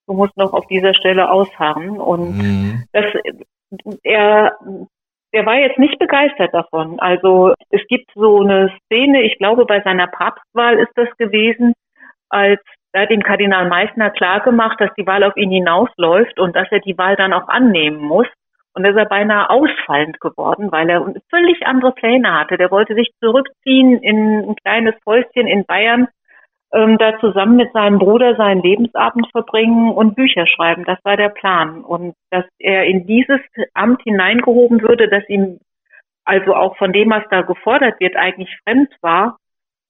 Du 0.06 0.12
musst 0.12 0.36
noch 0.36 0.52
auf 0.52 0.66
dieser 0.66 0.92
Stelle 0.92 1.30
ausharren. 1.30 1.98
Und 1.98 2.36
mhm. 2.36 2.84
das, 2.92 3.06
er, 4.02 4.58
er 5.32 5.46
war 5.46 5.56
jetzt 5.56 5.78
nicht 5.78 5.98
begeistert 5.98 6.52
davon. 6.52 7.00
Also 7.00 7.54
es 7.70 7.80
gibt 7.88 8.10
so 8.14 8.42
eine 8.42 8.70
Szene, 8.84 9.22
ich 9.22 9.38
glaube, 9.38 9.64
bei 9.64 9.80
seiner 9.80 10.08
Papstwahl 10.08 10.78
ist 10.78 10.92
das 10.96 11.08
gewesen, 11.16 11.72
als 12.28 12.60
da 12.92 13.00
hat 13.00 13.10
dem 13.10 13.22
Kardinal 13.22 13.70
Meissner 13.70 14.10
klargemacht, 14.10 14.78
dass 14.82 14.90
die 14.98 15.06
Wahl 15.06 15.24
auf 15.24 15.36
ihn 15.38 15.50
hinausläuft 15.50 16.38
und 16.38 16.54
dass 16.54 16.70
er 16.70 16.80
die 16.80 16.98
Wahl 16.98 17.16
dann 17.16 17.32
auch 17.32 17.48
annehmen 17.48 18.02
muss. 18.02 18.28
Und 18.76 18.82
da 18.82 18.90
ist 18.90 18.96
er 18.96 19.06
beinahe 19.06 19.48
ausfallend 19.48 20.20
geworden, 20.20 20.70
weil 20.70 20.90
er 20.90 21.02
völlig 21.30 21.66
andere 21.66 21.92
Pläne 21.92 22.38
hatte. 22.38 22.58
Der 22.58 22.70
wollte 22.70 22.94
sich 22.94 23.10
zurückziehen 23.20 24.02
in 24.02 24.50
ein 24.50 24.54
kleines 24.56 24.94
Häuschen 25.06 25.46
in 25.46 25.64
Bayern, 25.64 26.08
ähm, 26.74 26.98
da 26.98 27.18
zusammen 27.18 27.56
mit 27.56 27.72
seinem 27.72 27.98
Bruder 27.98 28.36
seinen 28.36 28.60
Lebensabend 28.60 29.28
verbringen 29.32 29.92
und 29.92 30.14
Bücher 30.14 30.46
schreiben. 30.46 30.84
Das 30.84 30.98
war 31.04 31.16
der 31.16 31.30
Plan. 31.30 31.84
Und 31.84 32.16
dass 32.30 32.44
er 32.58 32.84
in 32.84 33.06
dieses 33.06 33.40
Amt 33.72 34.02
hineingehoben 34.02 34.82
würde, 34.82 35.08
das 35.08 35.26
ihm 35.30 35.58
also 36.26 36.54
auch 36.54 36.76
von 36.76 36.92
dem, 36.92 37.08
was 37.08 37.24
da 37.30 37.40
gefordert 37.40 37.98
wird, 37.98 38.14
eigentlich 38.16 38.54
fremd 38.64 38.90
war, 39.00 39.38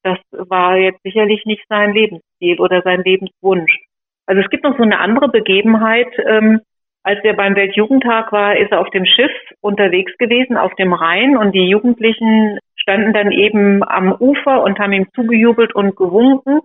das 0.05 0.19
war 0.31 0.77
jetzt 0.77 1.03
sicherlich 1.03 1.45
nicht 1.45 1.65
sein 1.69 1.93
Lebensstil 1.93 2.61
oder 2.61 2.83
sein 2.83 3.03
Lebenswunsch. 3.03 3.81
Also 4.27 4.43
es 4.43 4.51
gibt 4.51 4.63
noch 4.63 4.77
so 4.77 4.85
eine 4.85 5.01
andere 5.01 5.29
Begebenheit. 5.29 6.13
Ähm, 6.25 6.61
als 7.07 7.23
er 7.23 7.35
beim 7.35 7.55
Weltjugendtag 7.55 8.33
war, 8.33 8.57
ist 8.57 8.73
er 8.73 8.81
auf 8.81 8.91
dem 8.91 9.07
Schiff 9.07 9.31
unterwegs 9.61 10.13
gewesen, 10.19 10.57
auf 10.57 10.75
dem 10.75 10.93
Rhein 10.93 11.37
und 11.37 11.53
die 11.53 11.69
Jugendlichen 11.69 12.59
standen 12.75 13.13
dann 13.13 13.31
eben 13.31 13.89
am 13.89 14.13
Ufer 14.13 14.65
und 14.65 14.81
haben 14.81 14.93
ihm 14.93 15.07
zugejubelt 15.15 15.73
und 15.73 15.95
gewunken. 15.95 16.59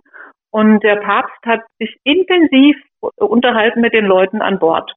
Und 0.50 0.84
der 0.84 0.96
Papst 0.96 1.46
hat 1.46 1.62
sich 1.78 1.96
intensiv 2.04 2.76
unterhalten 3.18 3.82
mit 3.82 3.94
den 3.94 4.06
Leuten 4.06 4.42
an 4.42 4.58
Bord 4.58 4.92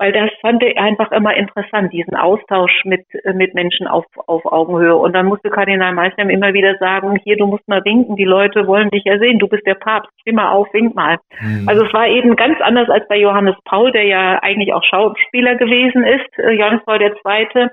weil 0.00 0.12
das 0.12 0.30
fand 0.40 0.62
er 0.62 0.82
einfach 0.82 1.12
immer 1.12 1.36
interessant, 1.36 1.92
diesen 1.92 2.16
Austausch 2.16 2.72
mit, 2.84 3.04
äh, 3.22 3.34
mit 3.34 3.54
Menschen 3.54 3.86
auf, 3.86 4.06
auf 4.26 4.46
Augenhöhe. 4.46 4.96
Und 4.96 5.12
dann 5.12 5.26
musste 5.26 5.50
Kardinal 5.50 5.92
Meister 5.92 6.22
immer 6.22 6.54
wieder 6.54 6.74
sagen, 6.78 7.18
hier, 7.22 7.36
du 7.36 7.46
musst 7.46 7.68
mal 7.68 7.84
winken, 7.84 8.16
die 8.16 8.24
Leute 8.24 8.66
wollen 8.66 8.88
dich 8.88 9.02
ja 9.04 9.18
sehen, 9.18 9.38
du 9.38 9.46
bist 9.46 9.66
der 9.66 9.74
Papst, 9.74 10.10
steh 10.22 10.32
mal 10.32 10.52
auf, 10.52 10.72
wink 10.72 10.94
mal. 10.94 11.18
Mhm. 11.38 11.68
Also 11.68 11.84
es 11.84 11.92
war 11.92 12.08
eben 12.08 12.34
ganz 12.34 12.58
anders 12.62 12.88
als 12.88 13.06
bei 13.08 13.18
Johannes 13.18 13.56
Paul, 13.66 13.92
der 13.92 14.04
ja 14.04 14.42
eigentlich 14.42 14.72
auch 14.72 14.82
Schauspieler 14.84 15.56
gewesen 15.56 16.02
ist, 16.02 16.38
äh, 16.38 16.52
Johannes 16.52 16.82
Paul 16.86 17.02
II. 17.02 17.68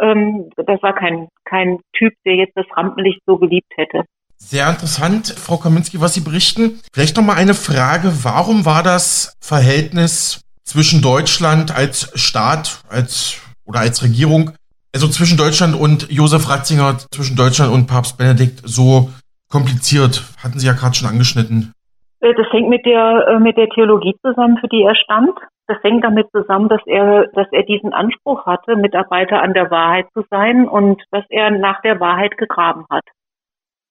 Ähm, 0.00 0.50
das 0.56 0.80
war 0.84 0.94
kein, 0.94 1.26
kein 1.44 1.80
Typ, 1.98 2.12
der 2.24 2.36
jetzt 2.36 2.56
das 2.56 2.66
Rampenlicht 2.76 3.22
so 3.26 3.38
geliebt 3.38 3.72
hätte. 3.74 4.04
Sehr 4.36 4.68
interessant, 4.68 5.34
Frau 5.36 5.56
Kaminski, 5.56 6.00
was 6.00 6.14
Sie 6.14 6.20
berichten. 6.20 6.80
Vielleicht 6.92 7.16
noch 7.16 7.24
mal 7.24 7.36
eine 7.36 7.54
Frage. 7.54 8.12
Warum 8.22 8.66
war 8.66 8.84
das 8.84 9.34
Verhältnis 9.40 10.45
zwischen 10.66 11.00
Deutschland 11.00 11.74
als 11.74 12.12
Staat, 12.20 12.82
als 12.90 13.40
oder 13.64 13.80
als 13.80 14.02
Regierung, 14.02 14.50
also 14.94 15.08
zwischen 15.08 15.38
Deutschland 15.38 15.74
und 15.74 16.10
Josef 16.10 16.50
Ratzinger, 16.50 16.98
zwischen 17.10 17.36
Deutschland 17.36 17.72
und 17.72 17.86
Papst 17.86 18.18
Benedikt 18.18 18.60
so 18.64 19.08
kompliziert? 19.50 20.22
Hatten 20.42 20.58
Sie 20.58 20.66
ja 20.66 20.74
gerade 20.74 20.94
schon 20.94 21.08
angeschnitten. 21.08 21.72
Äh, 22.20 22.34
das 22.34 22.46
hängt 22.52 22.68
mit 22.68 22.84
der 22.84 23.26
äh, 23.28 23.38
mit 23.38 23.56
der 23.56 23.68
Theologie 23.70 24.16
zusammen, 24.22 24.58
für 24.58 24.68
die 24.68 24.82
er 24.82 24.96
stand. 24.96 25.38
Das 25.68 25.82
hängt 25.82 26.04
damit 26.04 26.30
zusammen, 26.30 26.68
dass 26.68 26.80
er, 26.86 27.26
dass 27.34 27.48
er 27.50 27.64
diesen 27.64 27.92
Anspruch 27.92 28.46
hatte, 28.46 28.76
Mitarbeiter 28.76 29.42
an 29.42 29.52
der 29.52 29.70
Wahrheit 29.70 30.06
zu 30.12 30.22
sein 30.30 30.68
und 30.68 31.02
dass 31.10 31.24
er 31.28 31.50
nach 31.50 31.82
der 31.82 31.98
Wahrheit 31.98 32.38
gegraben 32.38 32.84
hat. 32.88 33.02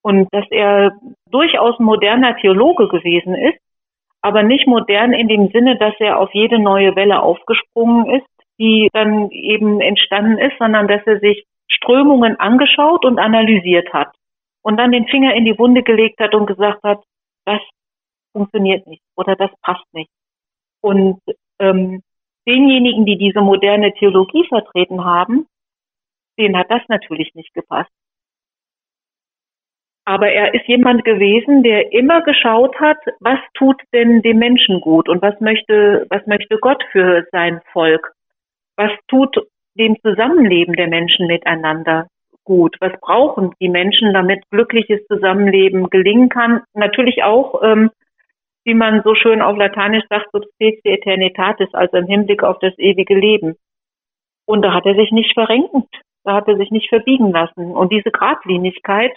Und 0.01 0.29
dass 0.31 0.45
er 0.51 0.93
durchaus 1.29 1.77
moderner 1.79 2.37
Theologe 2.37 2.87
gewesen 2.87 3.35
ist, 3.35 3.59
aber 4.25 4.41
nicht 4.41 4.65
modern 4.65 5.13
in 5.13 5.27
dem 5.27 5.49
Sinne, 5.49 5.77
dass 5.77 5.93
er 5.99 6.17
auf 6.17 6.33
jede 6.33 6.57
neue 6.57 6.95
Welle 6.95 7.21
aufgesprungen 7.21 8.09
ist, 8.09 8.27
die 8.57 8.89
dann 8.91 9.29
eben 9.29 9.81
entstanden 9.81 10.39
ist, 10.39 10.57
sondern 10.57 10.87
dass 10.87 11.05
er 11.05 11.19
sich 11.19 11.45
Strömungen 11.67 12.39
angeschaut 12.39 13.05
und 13.05 13.19
analysiert 13.19 13.93
hat 13.93 14.11
und 14.63 14.77
dann 14.77 14.91
den 14.91 15.07
Finger 15.09 15.35
in 15.35 15.45
die 15.45 15.59
Wunde 15.59 15.83
gelegt 15.83 16.19
hat 16.19 16.33
und 16.33 16.47
gesagt 16.47 16.81
hat, 16.81 17.03
das 17.45 17.59
funktioniert 18.33 18.87
nicht 18.87 19.03
oder 19.15 19.35
das 19.35 19.51
passt 19.61 19.85
nicht. 19.93 20.09
Und 20.81 21.21
ähm, 21.59 22.01
denjenigen, 22.47 23.05
die 23.05 23.19
diese 23.19 23.41
moderne 23.41 23.93
Theologie 23.93 24.47
vertreten 24.47 25.05
haben, 25.05 25.45
denen 26.39 26.57
hat 26.57 26.71
das 26.71 26.81
natürlich 26.87 27.35
nicht 27.35 27.53
gepasst. 27.53 27.91
Aber 30.05 30.29
er 30.29 30.53
ist 30.53 30.67
jemand 30.67 31.03
gewesen, 31.03 31.63
der 31.63 31.91
immer 31.91 32.21
geschaut 32.21 32.79
hat, 32.79 32.99
was 33.19 33.39
tut 33.55 33.81
denn 33.91 34.21
dem 34.21 34.37
Menschen 34.37 34.79
gut 34.79 35.09
und 35.09 35.21
was 35.23 35.39
möchte, 35.41 36.05
was 36.09 36.25
möchte 36.27 36.57
Gott 36.59 36.83
für 36.91 37.25
sein 37.31 37.59
Volk? 37.73 38.13
Was 38.77 38.91
tut 39.07 39.35
dem 39.73 39.97
Zusammenleben 40.01 40.75
der 40.75 40.87
Menschen 40.87 41.25
miteinander 41.25 42.07
gut? 42.43 42.75
Was 42.81 42.93
brauchen 43.01 43.53
die 43.59 43.69
Menschen, 43.69 44.13
damit 44.13 44.43
glückliches 44.51 45.05
Zusammenleben 45.07 45.89
gelingen 45.89 46.29
kann? 46.29 46.61
Natürlich 46.75 47.23
auch, 47.23 47.63
ähm, 47.63 47.89
wie 48.63 48.75
man 48.75 49.01
so 49.03 49.15
schön 49.15 49.41
auf 49.41 49.57
Lateinisch 49.57 50.05
sagt, 50.09 50.31
subspecie 50.31 50.81
eternitatis, 50.83 51.73
also 51.73 51.97
im 51.97 52.05
Hinblick 52.05 52.43
auf 52.43 52.59
das 52.59 52.77
ewige 52.77 53.15
Leben. 53.15 53.55
Und 54.45 54.61
da 54.61 54.73
hat 54.73 54.85
er 54.85 54.95
sich 54.95 55.11
nicht 55.11 55.33
verrenkt, 55.33 55.89
da 56.23 56.35
hat 56.35 56.47
er 56.47 56.57
sich 56.57 56.69
nicht 56.69 56.89
verbiegen 56.89 57.31
lassen. 57.31 57.71
Und 57.71 57.91
diese 57.91 58.11
Gradlinigkeit, 58.11 59.11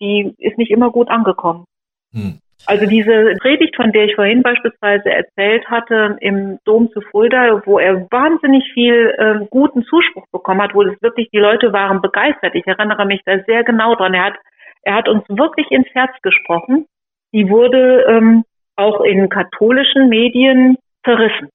die 0.00 0.34
ist 0.38 0.58
nicht 0.58 0.70
immer 0.70 0.90
gut 0.90 1.08
angekommen. 1.08 1.64
Hm. 2.12 2.38
Also 2.66 2.86
diese 2.86 3.34
Predigt, 3.40 3.76
von 3.76 3.92
der 3.92 4.04
ich 4.04 4.14
vorhin 4.14 4.42
beispielsweise 4.42 5.10
erzählt 5.10 5.68
hatte, 5.68 6.16
im 6.20 6.58
Dom 6.64 6.90
zu 6.92 7.00
Fulda, 7.02 7.60
wo 7.66 7.78
er 7.78 8.10
wahnsinnig 8.10 8.64
viel 8.72 9.14
äh, 9.18 9.46
guten 9.50 9.84
Zuspruch 9.84 10.26
bekommen 10.32 10.62
hat, 10.62 10.74
wo 10.74 10.82
es 10.82 11.00
wirklich, 11.02 11.28
die 11.30 11.38
Leute 11.38 11.72
waren 11.72 12.00
begeistert. 12.00 12.54
Ich 12.54 12.66
erinnere 12.66 13.04
mich 13.04 13.20
da 13.26 13.38
sehr 13.46 13.64
genau 13.64 13.94
dran. 13.96 14.14
Er 14.14 14.24
hat, 14.24 14.34
er 14.82 14.94
hat 14.94 15.08
uns 15.08 15.24
wirklich 15.28 15.70
ins 15.70 15.88
Herz 15.92 16.12
gesprochen. 16.22 16.86
Die 17.32 17.50
wurde 17.50 18.04
ähm, 18.08 18.44
auch 18.76 19.02
in 19.02 19.28
katholischen 19.28 20.08
Medien 20.08 20.78
zerrissen. 21.04 21.50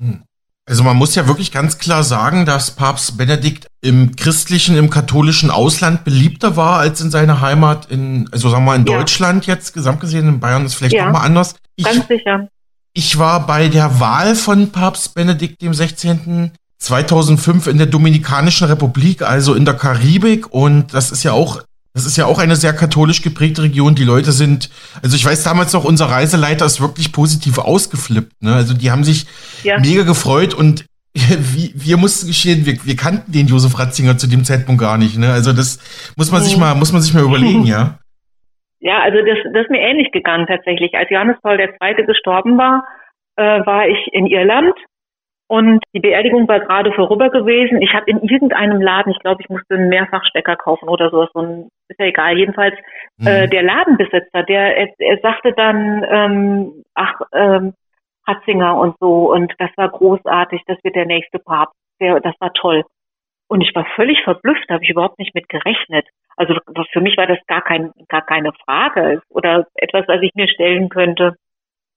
Hm. 0.00 0.24
Also 0.68 0.84
man 0.84 0.96
muss 0.96 1.14
ja 1.14 1.26
wirklich 1.26 1.50
ganz 1.50 1.78
klar 1.78 2.04
sagen, 2.04 2.44
dass 2.44 2.72
Papst 2.72 3.16
Benedikt 3.16 3.68
im 3.80 4.16
christlichen, 4.16 4.76
im 4.76 4.90
katholischen 4.90 5.50
Ausland 5.50 6.04
beliebter 6.04 6.56
war 6.56 6.78
als 6.78 7.00
in 7.00 7.10
seiner 7.10 7.40
Heimat 7.40 7.86
in, 7.90 8.28
also 8.32 8.50
sagen 8.50 8.64
wir 8.64 8.72
mal 8.72 8.76
in 8.76 8.86
ja. 8.86 8.98
Deutschland 8.98 9.46
jetzt, 9.46 9.72
gesamt 9.72 10.00
gesehen, 10.00 10.28
in 10.28 10.40
Bayern 10.40 10.66
ist 10.66 10.74
vielleicht 10.74 10.94
ja, 10.94 11.06
nochmal 11.06 11.24
anders. 11.24 11.54
Ich, 11.76 11.86
ganz 11.86 12.06
sicher. 12.06 12.48
Ich 12.92 13.18
war 13.18 13.46
bei 13.46 13.68
der 13.68 13.98
Wahl 13.98 14.34
von 14.34 14.70
Papst 14.70 15.14
Benedikt 15.14 15.62
dem 15.62 15.72
16. 15.72 16.52
2005 16.80 17.66
in 17.66 17.78
der 17.78 17.86
Dominikanischen 17.86 18.68
Republik, 18.68 19.22
also 19.22 19.54
in 19.54 19.64
der 19.64 19.74
Karibik 19.74 20.52
und 20.52 20.94
das 20.94 21.10
ist 21.10 21.24
ja 21.24 21.32
auch 21.32 21.62
das 21.98 22.06
ist 22.06 22.16
ja 22.16 22.26
auch 22.26 22.38
eine 22.38 22.54
sehr 22.54 22.72
katholisch 22.72 23.22
geprägte 23.22 23.62
Region. 23.62 23.96
Die 23.96 24.04
Leute 24.04 24.30
sind, 24.30 24.70
also 25.02 25.16
ich 25.16 25.26
weiß 25.26 25.42
damals 25.42 25.72
noch, 25.72 25.84
unser 25.84 26.06
Reiseleiter 26.06 26.64
ist 26.64 26.80
wirklich 26.80 27.12
positiv 27.12 27.58
ausgeflippt. 27.58 28.40
Ne? 28.40 28.54
Also 28.54 28.72
die 28.72 28.92
haben 28.92 29.02
sich 29.02 29.26
ja. 29.64 29.80
mega 29.80 30.04
gefreut 30.04 30.54
und 30.54 30.86
wir, 31.14 31.70
wir 31.74 31.96
mussten 31.96 32.28
geschehen, 32.28 32.66
wir, 32.66 32.78
wir 32.84 32.94
kannten 32.94 33.32
den 33.32 33.48
Josef 33.48 33.76
Ratzinger 33.76 34.16
zu 34.16 34.28
dem 34.28 34.44
Zeitpunkt 34.44 34.80
gar 34.80 34.96
nicht. 34.96 35.18
Ne? 35.18 35.32
Also 35.32 35.52
das 35.52 35.80
muss 36.16 36.30
man 36.30 36.42
sich 36.42 36.54
mhm. 36.54 36.60
mal, 36.60 36.74
muss 36.76 36.92
man 36.92 37.02
sich 37.02 37.12
mal 37.12 37.24
überlegen, 37.24 37.64
ja. 37.66 37.98
Ja, 38.78 39.00
also 39.02 39.18
das, 39.18 39.38
das 39.52 39.64
ist 39.64 39.70
mir 39.70 39.80
ähnlich 39.80 40.12
gegangen 40.12 40.46
tatsächlich. 40.46 40.94
Als 40.94 41.10
Johannes 41.10 41.36
Paul 41.42 41.58
II. 41.58 42.06
gestorben 42.06 42.56
war, 42.58 42.84
äh, 43.34 43.66
war 43.66 43.88
ich 43.88 43.98
in 44.12 44.26
Irland 44.26 44.74
und 45.48 45.82
die 45.94 46.00
Beerdigung 46.00 46.46
war 46.46 46.60
gerade 46.60 46.92
vorüber 46.92 47.30
gewesen. 47.30 47.80
Ich 47.80 47.94
habe 47.94 48.10
in 48.10 48.20
irgendeinem 48.22 48.82
Laden, 48.82 49.12
ich 49.12 49.18
glaube, 49.20 49.42
ich 49.42 49.48
musste 49.48 49.74
einen 49.74 49.88
Mehrfachstecker 49.88 50.56
kaufen 50.56 50.88
oder 50.88 51.10
sowas, 51.10 51.30
so 51.32 51.40
ein, 51.40 51.68
ist 51.88 51.98
ja 51.98 52.06
egal. 52.06 52.36
Jedenfalls 52.36 52.74
mhm. 53.16 53.26
äh, 53.26 53.48
der 53.48 53.62
Ladenbesitzer, 53.62 54.42
der 54.42 54.76
er, 54.76 54.88
er 54.98 55.18
sagte 55.20 55.52
dann, 55.54 56.04
ähm, 56.08 56.84
ach, 56.94 57.20
ähm, 57.32 57.72
Hatzinger 58.26 58.76
und 58.76 58.96
so 59.00 59.32
und 59.32 59.54
das 59.58 59.70
war 59.76 59.88
großartig, 59.88 60.62
das 60.66 60.76
wird 60.84 60.94
der 60.94 61.06
nächste 61.06 61.38
Papst. 61.38 61.74
Der, 61.98 62.20
das 62.20 62.34
war 62.40 62.52
toll. 62.52 62.84
Und 63.48 63.62
ich 63.62 63.74
war 63.74 63.86
völlig 63.96 64.22
verblüfft, 64.24 64.68
habe 64.68 64.84
ich 64.84 64.90
überhaupt 64.90 65.18
nicht 65.18 65.34
mit 65.34 65.48
gerechnet. 65.48 66.06
Also 66.36 66.54
für 66.92 67.00
mich 67.00 67.16
war 67.16 67.26
das 67.26 67.38
gar 67.46 67.62
kein, 67.62 67.92
gar 68.08 68.24
keine 68.24 68.52
Frage 68.64 69.22
oder 69.30 69.66
etwas, 69.74 70.06
was 70.06 70.20
ich 70.20 70.32
mir 70.34 70.46
stellen 70.46 70.90
könnte. 70.90 71.36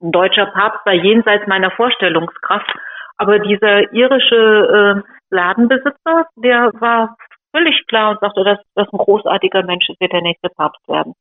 Ein 0.02 0.14
deutscher 0.14 0.48
Papst 0.48 0.86
war 0.86 0.94
jenseits 0.94 1.46
meiner 1.48 1.70
Vorstellungskraft. 1.72 2.72
Aber 3.18 3.40
dieser 3.40 3.94
irische 3.94 5.04
äh, 5.06 5.12
Ladenbesitzer, 5.30 6.26
der 6.36 6.72
war 6.80 7.16
völlig 7.52 7.76
klar 7.88 8.12
und 8.12 8.20
sagte, 8.20 8.44
dass 8.44 8.60
das 8.76 8.88
ein 8.92 8.98
großartiger 8.98 9.64
Mensch 9.64 9.90
ist, 9.90 10.00
wird 10.00 10.14
der 10.14 10.22
nächste 10.22 10.50
Papst 10.50 10.88
werden. 10.88 11.14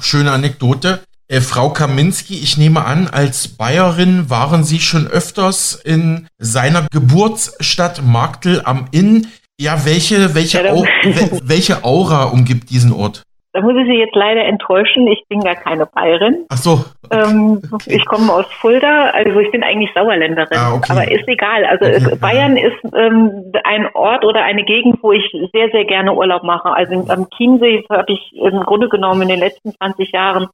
Schöne 0.00 0.32
Anekdote. 0.32 1.00
Äh, 1.28 1.40
Frau 1.40 1.70
Kaminski, 1.70 2.34
ich 2.34 2.58
nehme 2.58 2.84
an, 2.84 3.08
als 3.08 3.56
Bayerin 3.56 4.28
waren 4.28 4.64
Sie 4.64 4.80
schon 4.80 5.06
öfters 5.06 5.74
in 5.74 6.28
seiner 6.38 6.86
Geburtsstadt 6.90 8.02
Marktel 8.04 8.62
am 8.64 8.88
Inn. 8.90 9.28
Ja, 9.58 9.84
welche, 9.84 10.34
welche, 10.34 10.62
ja, 10.62 10.72
Au 10.72 10.84
welche 11.44 11.84
Aura 11.84 12.24
umgibt 12.24 12.70
diesen 12.70 12.92
Ort? 12.92 13.22
Da 13.54 13.60
muss 13.60 13.74
ich 13.76 13.86
Sie 13.86 13.98
jetzt 13.98 14.14
leider 14.14 14.44
enttäuschen. 14.44 15.06
Ich 15.08 15.24
bin 15.28 15.40
gar 15.40 15.56
keine 15.56 15.84
Bayerin. 15.84 16.46
Ach 16.48 16.56
so. 16.56 16.84
Okay. 17.04 17.30
Ähm, 17.30 17.60
okay. 17.70 17.96
Ich 17.96 18.06
komme 18.06 18.32
aus 18.32 18.46
Fulda, 18.60 19.10
also 19.10 19.40
ich 19.40 19.50
bin 19.50 19.62
eigentlich 19.62 19.90
Sauerländerin. 19.94 20.56
Ah, 20.56 20.74
okay. 20.74 20.92
Aber 20.92 21.10
ist 21.10 21.28
egal. 21.28 21.66
Also 21.66 21.84
okay. 21.84 22.16
Bayern 22.18 22.56
ist 22.56 22.78
ähm, 22.96 23.52
ein 23.64 23.94
Ort 23.94 24.24
oder 24.24 24.42
eine 24.42 24.64
Gegend, 24.64 25.02
wo 25.02 25.12
ich 25.12 25.30
sehr, 25.52 25.68
sehr 25.70 25.84
gerne 25.84 26.14
Urlaub 26.14 26.44
mache. 26.44 26.70
Also 26.70 27.04
am 27.08 27.28
Chiemsee 27.36 27.84
habe 27.90 28.12
ich 28.12 28.32
im 28.34 28.62
Grunde 28.62 28.88
genommen 28.88 29.22
in 29.22 29.28
den 29.28 29.40
letzten 29.40 29.72
20 29.72 30.12
Jahren 30.12 30.48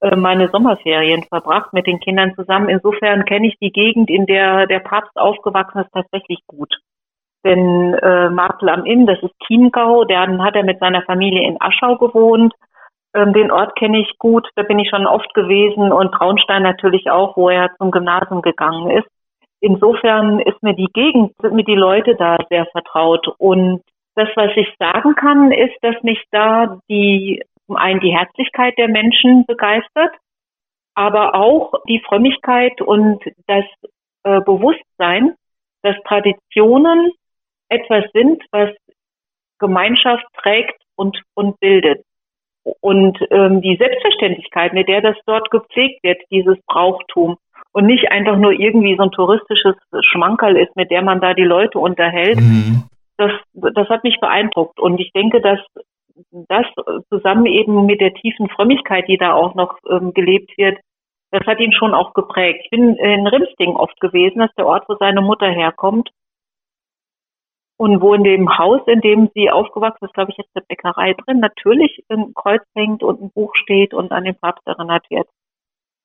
äh, 0.00 0.16
meine 0.16 0.48
Sommerferien 0.48 1.24
verbracht 1.24 1.74
mit 1.74 1.86
den 1.86 2.00
Kindern 2.00 2.34
zusammen. 2.34 2.70
Insofern 2.70 3.26
kenne 3.26 3.48
ich 3.48 3.58
die 3.60 3.72
Gegend, 3.72 4.08
in 4.08 4.24
der 4.24 4.66
der 4.66 4.78
Papst 4.78 5.16
aufgewachsen 5.18 5.80
ist, 5.80 5.92
tatsächlich 5.92 6.40
gut. 6.46 6.74
Denn 7.48 7.94
äh, 7.94 8.28
Martel 8.28 8.68
am 8.68 8.84
Inn, 8.84 9.06
das 9.06 9.18
ist 9.22 9.34
Chiemgau, 9.46 10.04
dann 10.04 10.44
hat 10.44 10.54
er 10.54 10.64
mit 10.64 10.80
seiner 10.80 11.00
Familie 11.00 11.48
in 11.48 11.56
Aschau 11.58 11.96
gewohnt. 11.96 12.52
Ähm, 13.14 13.32
den 13.32 13.50
Ort 13.50 13.74
kenne 13.74 14.00
ich 14.00 14.18
gut, 14.18 14.46
da 14.54 14.64
bin 14.64 14.78
ich 14.78 14.90
schon 14.90 15.06
oft 15.06 15.32
gewesen 15.32 15.90
und 15.90 16.12
Traunstein 16.12 16.62
natürlich 16.62 17.10
auch, 17.10 17.38
wo 17.38 17.48
er 17.48 17.70
zum 17.78 17.90
Gymnasium 17.90 18.42
gegangen 18.42 18.90
ist. 18.90 19.08
Insofern 19.60 20.40
ist 20.40 20.62
mir 20.62 20.74
die 20.74 20.90
Gegend, 20.92 21.32
sind 21.40 21.54
mir 21.54 21.64
die 21.64 21.74
Leute 21.74 22.16
da 22.16 22.36
sehr 22.50 22.66
vertraut. 22.66 23.26
Und 23.38 23.80
das, 24.14 24.28
was 24.34 24.50
ich 24.54 24.68
sagen 24.78 25.14
kann, 25.14 25.50
ist, 25.50 25.76
dass 25.80 26.00
mich 26.02 26.22
da 26.30 26.78
die, 26.90 27.42
zum 27.66 27.76
einen 27.76 28.00
die 28.00 28.14
Herzlichkeit 28.14 28.76
der 28.76 28.88
Menschen 28.88 29.46
begeistert, 29.46 30.14
aber 30.94 31.34
auch 31.34 31.72
die 31.88 32.02
Frömmigkeit 32.06 32.82
und 32.82 33.24
das 33.46 33.64
äh, 34.24 34.42
Bewusstsein, 34.42 35.34
dass 35.82 35.96
Traditionen 36.06 37.12
etwas 37.68 38.04
sind, 38.12 38.42
was 38.50 38.70
Gemeinschaft 39.58 40.24
trägt 40.42 40.80
und, 40.96 41.20
und 41.34 41.58
bildet. 41.60 42.04
Und 42.80 43.18
ähm, 43.30 43.60
die 43.62 43.76
Selbstverständlichkeit, 43.76 44.72
mit 44.72 44.88
der 44.88 45.00
das 45.00 45.16
dort 45.26 45.50
gepflegt 45.50 46.02
wird, 46.02 46.20
dieses 46.30 46.58
Brauchtum, 46.66 47.36
und 47.72 47.86
nicht 47.86 48.10
einfach 48.10 48.36
nur 48.36 48.52
irgendwie 48.52 48.96
so 48.96 49.04
ein 49.04 49.10
touristisches 49.10 49.76
Schmankerl 50.10 50.56
ist, 50.56 50.74
mit 50.74 50.90
der 50.90 51.02
man 51.02 51.20
da 51.20 51.34
die 51.34 51.44
Leute 51.44 51.78
unterhält, 51.78 52.40
mhm. 52.40 52.84
das, 53.16 53.32
das 53.52 53.88
hat 53.88 54.04
mich 54.04 54.18
beeindruckt. 54.20 54.80
Und 54.80 54.98
ich 54.98 55.12
denke, 55.12 55.40
dass 55.40 55.60
das 56.48 56.66
zusammen 57.10 57.46
eben 57.46 57.86
mit 57.86 58.00
der 58.00 58.14
tiefen 58.14 58.48
Frömmigkeit, 58.48 59.06
die 59.06 59.18
da 59.18 59.34
auch 59.34 59.54
noch 59.54 59.78
ähm, 59.88 60.12
gelebt 60.12 60.56
wird, 60.56 60.78
das 61.30 61.46
hat 61.46 61.60
ihn 61.60 61.72
schon 61.72 61.94
auch 61.94 62.14
geprägt. 62.14 62.62
Ich 62.64 62.70
bin 62.70 62.96
in 62.96 63.26
Rimsting 63.26 63.76
oft 63.76 64.00
gewesen, 64.00 64.38
das 64.38 64.48
ist 64.48 64.58
der 64.58 64.66
Ort, 64.66 64.88
wo 64.88 64.96
seine 64.96 65.20
Mutter 65.20 65.48
herkommt. 65.48 66.08
Und 67.78 68.00
wo 68.00 68.12
in 68.12 68.24
dem 68.24 68.58
Haus, 68.58 68.80
in 68.88 69.00
dem 69.00 69.30
sie 69.34 69.50
aufgewachsen 69.50 70.04
ist, 70.04 70.14
glaube 70.14 70.32
ich, 70.32 70.36
jetzt 70.36 70.50
eine 70.54 70.64
Bäckerei 70.68 71.14
drin, 71.14 71.38
natürlich 71.38 72.04
ein 72.08 72.34
Kreuz 72.34 72.62
hängt 72.74 73.04
und 73.04 73.22
ein 73.22 73.30
Buch 73.30 73.54
steht 73.54 73.94
und 73.94 74.10
an 74.10 74.24
den 74.24 74.34
Papst 74.34 74.66
erinnert 74.66 75.08
wird. 75.10 75.28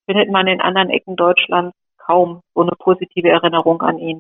Findet 0.06 0.30
man 0.30 0.46
in 0.46 0.62
anderen 0.62 0.92
Ecken 0.92 1.16
Deutschlands 1.16 1.76
kaum 1.98 2.42
so 2.54 2.62
eine 2.62 2.74
positive 2.78 3.28
Erinnerung 3.28 3.82
an 3.82 3.98
ihn. 3.98 4.20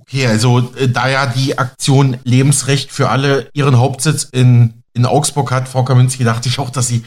Okay, 0.00 0.26
also 0.28 0.60
äh, 0.78 0.88
da 0.88 1.08
ja 1.08 1.26
die 1.26 1.58
Aktion 1.58 2.18
Lebensrecht 2.22 2.92
für 2.92 3.08
alle 3.08 3.48
ihren 3.52 3.80
Hauptsitz 3.80 4.22
in, 4.24 4.82
in 4.94 5.06
Augsburg 5.06 5.50
hat, 5.50 5.68
Frau 5.68 5.82
Kaminski, 5.82 6.22
dachte 6.22 6.48
ich 6.48 6.60
auch, 6.60 6.70
dass 6.70 6.86
Sie 6.86 7.04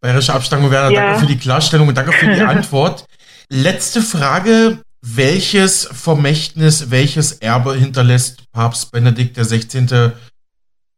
bayerische 0.00 0.32
Abstammung 0.32 0.70
wäre. 0.70 0.90
Ja. 0.92 1.02
Danke 1.02 1.20
für 1.20 1.26
die 1.26 1.38
Klarstellung 1.38 1.88
und 1.88 1.98
danke 1.98 2.12
für 2.12 2.32
die 2.32 2.40
Antwort. 2.40 3.04
Letzte 3.50 4.00
Frage. 4.00 4.80
Welches 5.00 5.86
Vermächtnis, 5.86 6.90
welches 6.90 7.40
Erbe 7.40 7.74
hinterlässt 7.74 8.50
Papst 8.52 8.90
Benedikt 8.92 9.36
XVI. 9.36 10.12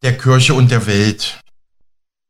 der 0.02 0.16
Kirche 0.16 0.54
und 0.54 0.70
der 0.70 0.86
Welt? 0.86 1.40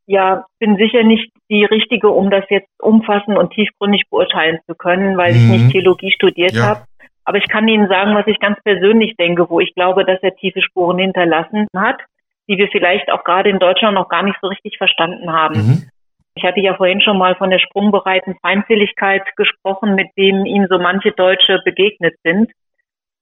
Ja, 0.06 0.44
bin 0.58 0.76
sicher 0.76 1.04
nicht 1.04 1.30
die 1.48 1.64
Richtige, 1.64 2.08
um 2.08 2.30
das 2.30 2.44
jetzt 2.50 2.68
umfassend 2.80 3.38
und 3.38 3.52
tiefgründig 3.52 4.02
beurteilen 4.10 4.58
zu 4.66 4.74
können, 4.74 5.16
weil 5.16 5.34
mhm. 5.34 5.38
ich 5.38 5.60
nicht 5.60 5.72
Theologie 5.72 6.10
studiert 6.10 6.52
ja. 6.52 6.62
habe. 6.64 6.84
Aber 7.24 7.38
ich 7.38 7.46
kann 7.48 7.68
Ihnen 7.68 7.86
sagen, 7.88 8.16
was 8.16 8.26
ich 8.26 8.40
ganz 8.40 8.58
persönlich 8.64 9.16
denke, 9.16 9.48
wo 9.48 9.60
ich 9.60 9.72
glaube, 9.74 10.04
dass 10.04 10.18
er 10.22 10.34
tiefe 10.34 10.62
Spuren 10.62 10.98
hinterlassen 10.98 11.68
hat, 11.76 12.00
die 12.48 12.58
wir 12.58 12.66
vielleicht 12.72 13.12
auch 13.12 13.22
gerade 13.22 13.50
in 13.50 13.60
Deutschland 13.60 13.94
noch 13.94 14.08
gar 14.08 14.24
nicht 14.24 14.36
so 14.42 14.48
richtig 14.48 14.78
verstanden 14.78 15.32
haben. 15.32 15.54
Mhm. 15.54 15.90
Ich 16.34 16.44
hatte 16.44 16.60
ja 16.60 16.74
vorhin 16.74 17.00
schon 17.00 17.18
mal 17.18 17.34
von 17.34 17.50
der 17.50 17.58
sprungbereiten 17.58 18.36
Feindseligkeit 18.40 19.24
gesprochen, 19.36 19.94
mit 19.94 20.08
dem 20.16 20.46
ihm 20.46 20.66
so 20.68 20.78
manche 20.78 21.12
Deutsche 21.12 21.60
begegnet 21.64 22.14
sind. 22.22 22.50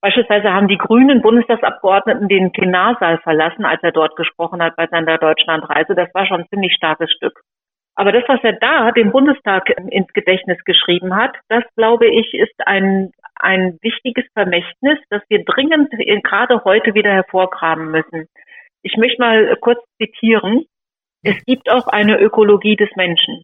Beispielsweise 0.01 0.53
haben 0.53 0.69
die 0.69 0.77
grünen 0.77 1.21
Bundestagsabgeordneten 1.21 2.29
den 2.29 2.51
Plenarsaal 2.51 3.17
verlassen, 3.17 3.65
als 3.65 3.83
er 3.83 3.91
dort 3.91 4.15
gesprochen 4.15 4.61
hat 4.61 4.75
bei 4.77 4.87
seiner 4.87 5.17
Deutschlandreise. 5.17 5.93
Das 5.93 6.13
war 6.13 6.25
schon 6.25 6.41
ein 6.41 6.49
ziemlich 6.49 6.73
starkes 6.73 7.11
Stück. 7.11 7.41
Aber 7.95 8.13
das, 8.13 8.23
was 8.27 8.39
er 8.43 8.53
da 8.53 8.91
dem 8.91 9.11
Bundestag 9.11 9.69
ins 9.89 10.07
Gedächtnis 10.13 10.57
geschrieben 10.63 11.17
hat, 11.17 11.35
das 11.49 11.65
glaube 11.75 12.07
ich, 12.07 12.33
ist 12.33 12.55
ein, 12.65 13.11
ein 13.35 13.77
wichtiges 13.81 14.23
Vermächtnis, 14.31 14.99
das 15.09 15.21
wir 15.27 15.43
dringend 15.43 15.91
gerade 16.23 16.63
heute 16.63 16.93
wieder 16.93 17.11
hervorgraben 17.11 17.91
müssen. 17.91 18.27
Ich 18.83 18.95
möchte 18.95 19.21
mal 19.21 19.57
kurz 19.59 19.79
zitieren. 20.01 20.63
Es 21.21 21.43
gibt 21.45 21.69
auch 21.69 21.87
eine 21.87 22.19
Ökologie 22.19 22.77
des 22.77 22.89
Menschen. 22.95 23.43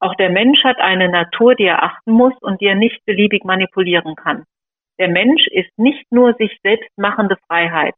Auch 0.00 0.16
der 0.16 0.30
Mensch 0.30 0.64
hat 0.64 0.78
eine 0.78 1.08
Natur, 1.08 1.54
die 1.54 1.66
er 1.66 1.84
achten 1.84 2.10
muss 2.10 2.34
und 2.40 2.60
die 2.60 2.66
er 2.66 2.74
nicht 2.74 3.04
beliebig 3.04 3.44
manipulieren 3.44 4.16
kann. 4.16 4.44
Der 4.98 5.08
Mensch 5.08 5.46
ist 5.46 5.70
nicht 5.78 6.10
nur 6.10 6.34
sich 6.34 6.58
selbst 6.62 6.90
machende 6.96 7.36
Freiheit. 7.46 7.94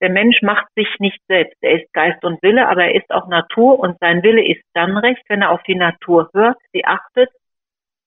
Der 0.00 0.08
Mensch 0.08 0.40
macht 0.40 0.66
sich 0.74 0.88
nicht 0.98 1.20
selbst. 1.28 1.56
Er 1.60 1.82
ist 1.82 1.92
Geist 1.92 2.24
und 2.24 2.42
Wille, 2.42 2.66
aber 2.68 2.84
er 2.84 2.94
ist 2.94 3.10
auch 3.10 3.28
Natur 3.28 3.78
und 3.78 3.98
sein 4.00 4.22
Wille 4.22 4.42
ist 4.46 4.62
dann 4.72 4.96
recht, 4.96 5.22
wenn 5.28 5.42
er 5.42 5.50
auf 5.50 5.62
die 5.64 5.74
Natur 5.74 6.30
hört, 6.32 6.56
sie 6.72 6.86
achtet 6.86 7.28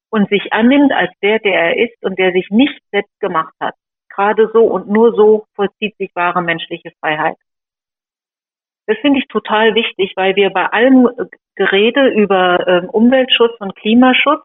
und 0.10 0.30
sich 0.30 0.52
annimmt 0.52 0.92
als 0.92 1.12
der, 1.22 1.38
der 1.38 1.54
er 1.54 1.78
ist 1.78 2.04
und 2.04 2.18
der 2.18 2.32
sich 2.32 2.50
nicht 2.50 2.82
selbst 2.92 3.20
gemacht 3.20 3.54
hat. 3.60 3.76
Gerade 4.10 4.50
so 4.52 4.64
und 4.64 4.90
nur 4.90 5.14
so 5.14 5.46
vollzieht 5.56 5.96
sich 5.98 6.10
wahre 6.16 6.42
menschliche 6.42 6.92
Freiheit. 7.00 7.38
Das 8.86 8.98
finde 9.00 9.20
ich 9.20 9.28
total 9.28 9.76
wichtig, 9.76 10.12
weil 10.16 10.36
wir 10.36 10.50
bei 10.50 10.66
allem 10.66 11.10
Gerede 11.56 12.10
über 12.10 12.68
äh, 12.68 12.86
Umweltschutz 12.88 13.54
und 13.60 13.76
Klimaschutz 13.76 14.44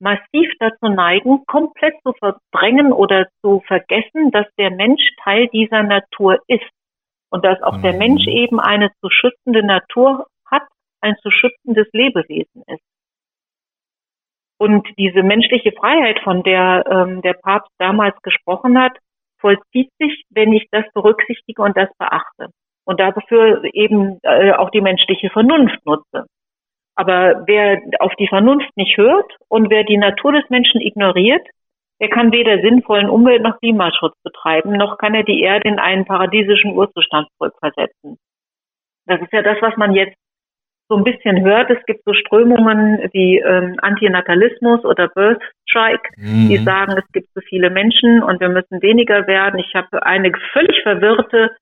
massiv 0.00 0.50
dazu 0.58 0.88
neigen, 0.88 1.46
komplett 1.46 1.94
zu 2.02 2.12
verdrängen 2.14 2.92
oder 2.92 3.28
zu 3.40 3.62
vergessen, 3.68 4.32
dass 4.32 4.46
der 4.58 4.72
Mensch 4.72 5.02
Teil 5.22 5.46
dieser 5.48 5.84
Natur 5.84 6.40
ist 6.48 6.68
und 7.30 7.44
dass 7.44 7.62
auch 7.62 7.76
mhm. 7.76 7.82
der 7.82 7.92
Mensch 7.94 8.26
eben 8.26 8.58
eine 8.58 8.90
zu 9.00 9.08
schützende 9.10 9.64
Natur 9.64 10.26
hat, 10.44 10.62
ein 11.00 11.14
zu 11.22 11.30
schützendes 11.30 11.86
Lebewesen 11.92 12.64
ist. 12.66 12.82
Und 14.58 14.88
diese 14.98 15.22
menschliche 15.22 15.70
Freiheit, 15.72 16.18
von 16.24 16.42
der 16.42 16.84
ähm, 16.88 17.22
der 17.22 17.34
Papst 17.34 17.72
damals 17.78 18.20
gesprochen 18.22 18.80
hat, 18.80 18.96
vollzieht 19.38 19.90
sich, 20.00 20.24
wenn 20.30 20.52
ich 20.52 20.66
das 20.72 20.84
berücksichtige 20.94 21.62
und 21.62 21.76
das 21.76 21.88
beachte 21.96 22.48
und 22.84 23.00
dafür 23.00 23.62
eben 23.72 24.18
äh, 24.22 24.52
auch 24.52 24.70
die 24.70 24.80
menschliche 24.80 25.30
Vernunft 25.30 25.84
nutze. 25.84 26.26
Aber 26.94 27.44
wer 27.46 27.80
auf 28.00 28.12
die 28.18 28.28
Vernunft 28.28 28.76
nicht 28.76 28.96
hört 28.96 29.32
und 29.48 29.70
wer 29.70 29.84
die 29.84 29.96
Natur 29.96 30.32
des 30.32 30.48
Menschen 30.50 30.80
ignoriert, 30.80 31.46
der 32.00 32.10
kann 32.10 32.32
weder 32.32 32.60
sinnvollen 32.60 33.08
Umwelt- 33.08 33.42
noch 33.42 33.58
Klimaschutz 33.60 34.14
betreiben, 34.24 34.72
noch 34.72 34.98
kann 34.98 35.14
er 35.14 35.22
die 35.22 35.40
Erde 35.40 35.68
in 35.68 35.78
einen 35.78 36.04
paradiesischen 36.04 36.76
Urzustand 36.76 37.28
zurückversetzen. 37.38 38.18
Das 39.06 39.20
ist 39.20 39.32
ja 39.32 39.42
das, 39.42 39.56
was 39.60 39.76
man 39.76 39.94
jetzt 39.94 40.16
so 40.88 40.96
ein 40.96 41.04
bisschen 41.04 41.42
hört. 41.42 41.70
Es 41.70 41.84
gibt 41.86 42.04
so 42.04 42.12
Strömungen 42.12 43.08
wie 43.12 43.38
ähm, 43.38 43.76
Antinatalismus 43.80 44.84
oder 44.84 45.08
Birth 45.08 45.42
Strike, 45.66 46.10
mhm. 46.16 46.48
die 46.48 46.58
sagen, 46.58 46.92
es 46.98 47.12
gibt 47.12 47.28
zu 47.28 47.40
so 47.40 47.46
viele 47.48 47.70
Menschen 47.70 48.22
und 48.22 48.40
wir 48.40 48.48
müssen 48.48 48.82
weniger 48.82 49.26
werden. 49.26 49.60
Ich 49.60 49.74
habe 49.74 50.04
eine 50.04 50.32
völlig 50.52 50.82
verwirrte 50.82 51.52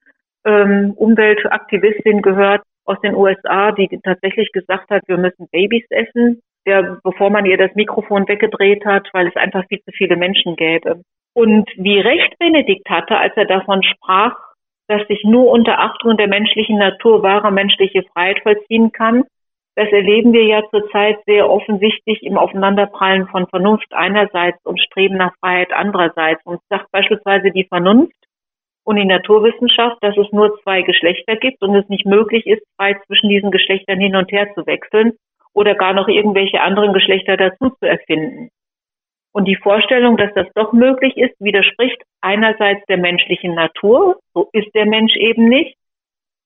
ähm, 0.45 0.93
Umweltaktivistin 0.95 2.21
gehört 2.21 2.61
aus 2.85 2.99
den 3.01 3.15
USA, 3.15 3.71
die 3.71 3.87
tatsächlich 4.03 4.51
gesagt 4.51 4.89
hat, 4.89 5.03
wir 5.07 5.17
müssen 5.17 5.47
Babys 5.51 5.85
essen, 5.89 6.41
der, 6.65 6.99
bevor 7.03 7.29
man 7.29 7.45
ihr 7.45 7.57
das 7.57 7.73
Mikrofon 7.75 8.27
weggedreht 8.27 8.85
hat, 8.85 9.07
weil 9.13 9.27
es 9.27 9.35
einfach 9.35 9.65
viel 9.67 9.81
zu 9.81 9.91
viele 9.91 10.15
Menschen 10.15 10.55
gäbe. 10.55 11.01
Und 11.33 11.69
wie 11.77 11.99
recht 11.99 12.37
Benedikt 12.39 12.89
hatte, 12.89 13.17
als 13.17 13.33
er 13.35 13.45
davon 13.45 13.83
sprach, 13.83 14.35
dass 14.87 15.07
sich 15.07 15.23
nur 15.23 15.49
unter 15.49 15.79
Achtung 15.79 16.17
der 16.17 16.27
menschlichen 16.27 16.77
Natur 16.77 17.23
wahre 17.23 17.51
menschliche 17.51 18.03
Freiheit 18.13 18.41
vollziehen 18.43 18.91
kann, 18.91 19.23
Das 19.75 19.89
erleben 19.89 20.33
wir 20.33 20.43
ja 20.43 20.63
zurzeit 20.69 21.17
sehr 21.25 21.49
offensichtlich 21.49 22.23
im 22.23 22.37
Aufeinanderprallen 22.37 23.27
von 23.27 23.47
Vernunft 23.47 23.87
einerseits 23.91 24.59
und 24.65 24.81
Streben 24.81 25.15
nach 25.15 25.33
Freiheit 25.39 25.71
andererseits. 25.71 26.41
Und 26.45 26.59
sagt 26.69 26.91
beispielsweise 26.91 27.51
die 27.51 27.65
Vernunft 27.65 28.13
und 28.83 28.95
die 28.95 29.05
Naturwissenschaft, 29.05 29.97
dass 30.01 30.17
es 30.17 30.31
nur 30.31 30.59
zwei 30.63 30.81
Geschlechter 30.81 31.35
gibt 31.35 31.61
und 31.61 31.75
es 31.75 31.87
nicht 31.89 32.05
möglich 32.05 32.45
ist, 32.47 32.63
frei 32.77 32.99
zwischen 33.05 33.29
diesen 33.29 33.51
Geschlechtern 33.51 33.99
hin 33.99 34.15
und 34.15 34.31
her 34.31 34.53
zu 34.55 34.65
wechseln 34.65 35.13
oder 35.53 35.75
gar 35.75 35.93
noch 35.93 36.07
irgendwelche 36.07 36.61
anderen 36.61 36.93
Geschlechter 36.93 37.37
dazu 37.37 37.69
zu 37.69 37.85
erfinden. 37.85 38.49
Und 39.33 39.45
die 39.45 39.55
Vorstellung, 39.55 40.17
dass 40.17 40.33
das 40.33 40.47
doch 40.55 40.73
möglich 40.73 41.15
ist, 41.17 41.35
widerspricht 41.39 42.01
einerseits 42.21 42.85
der 42.87 42.97
menschlichen 42.97 43.55
Natur, 43.55 44.19
so 44.33 44.49
ist 44.51 44.73
der 44.75 44.85
Mensch 44.85 45.15
eben 45.15 45.47
nicht, 45.47 45.77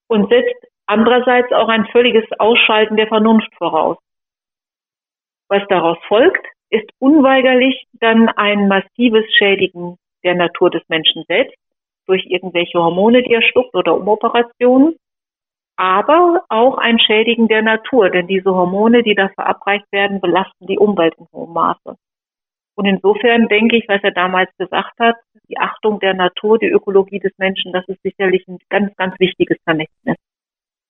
und 0.07 0.29
setzt 0.29 0.67
andererseits 0.85 1.51
auch 1.51 1.67
ein 1.67 1.87
völliges 1.87 2.25
Ausschalten 2.37 2.95
der 2.95 3.07
Vernunft 3.07 3.51
voraus. 3.57 3.97
Was 5.47 5.63
daraus 5.67 5.97
folgt, 6.07 6.45
ist 6.69 6.89
unweigerlich 6.99 7.85
dann 7.93 8.29
ein 8.29 8.67
massives 8.67 9.25
Schädigen 9.35 9.97
der 10.23 10.35
Natur 10.35 10.69
des 10.69 10.87
Menschen 10.89 11.23
selbst 11.27 11.55
durch 12.07 12.25
irgendwelche 12.27 12.79
Hormone, 12.79 13.23
die 13.23 13.33
er 13.33 13.41
schluckt 13.41 13.75
oder 13.75 13.95
Umoperationen, 13.95 14.95
aber 15.77 16.43
auch 16.49 16.77
ein 16.77 16.99
Schädigen 16.99 17.47
der 17.47 17.61
Natur, 17.61 18.09
denn 18.09 18.27
diese 18.27 18.49
Hormone, 18.51 19.03
die 19.03 19.15
da 19.15 19.29
verabreicht 19.29 19.91
werden, 19.91 20.21
belasten 20.21 20.67
die 20.67 20.77
Umwelt 20.77 21.15
in 21.17 21.27
hohem 21.33 21.53
Maße. 21.53 21.97
Und 22.75 22.85
insofern 22.85 23.47
denke 23.47 23.77
ich, 23.77 23.85
was 23.87 24.03
er 24.03 24.11
damals 24.11 24.49
gesagt 24.57 24.99
hat, 24.99 25.15
die 25.49 25.57
Achtung 25.57 25.99
der 25.99 26.13
Natur, 26.13 26.59
die 26.59 26.67
Ökologie 26.67 27.19
des 27.19 27.31
Menschen, 27.37 27.71
das 27.71 27.85
ist 27.87 28.01
sicherlich 28.03 28.45
ein 28.47 28.57
ganz, 28.69 28.93
ganz 28.97 29.17
wichtiges 29.19 29.57
Vermächtnis. 29.63 30.17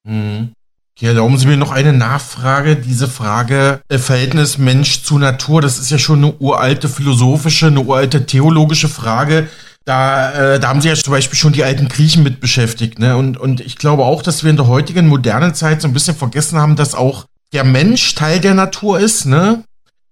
Mhm. 0.04 0.54
Ja, 0.98 1.10
erlauben 1.10 1.38
Sie 1.38 1.48
mir 1.48 1.58
noch 1.58 1.74
eine 1.74 1.92
Nachfrage. 1.92 2.78
Diese 2.78 3.08
Frage 3.08 3.82
äh, 3.90 3.98
Verhältnis 3.98 4.58
Mensch 4.58 5.04
zu 5.04 5.20
Natur, 5.20 5.62
das 5.62 5.78
ist 5.78 5.92
ja 5.92 5.98
schon 5.98 6.24
eine 6.24 6.34
uralte 6.40 6.88
philosophische, 6.88 7.68
eine 7.68 7.82
uralte 7.82 8.26
theologische 8.26 8.88
Frage. 8.88 9.50
Da, 9.86 10.32
äh, 10.56 10.60
da 10.60 10.68
haben 10.68 10.82
Sie 10.82 10.90
ja 10.90 10.96
zum 10.96 11.12
Beispiel 11.12 11.38
schon 11.38 11.54
die 11.54 11.64
alten 11.64 11.88
Griechen 11.88 12.24
mit 12.24 12.40
beschäftigt. 12.40 12.98
Ne? 12.98 13.16
Und, 13.16 13.38
und 13.38 13.62
ich 13.62 13.78
glaube 13.78 14.04
auch, 14.04 14.24
dass 14.24 14.44
wir 14.44 14.50
in 14.50 14.58
der 14.58 14.68
heutigen 14.68 15.08
modernen 15.08 15.54
Zeit 15.54 15.82
so 15.82 15.88
ein 15.88 15.94
bisschen 15.94 16.16
vergessen 16.16 16.60
haben, 16.60 16.76
dass 16.76 16.96
auch 16.96 17.26
der 17.54 17.64
Mensch 17.64 18.16
Teil 18.16 18.40
der 18.40 18.56
Natur 18.56 19.00
ist. 19.00 19.26
Ne? 19.26 19.64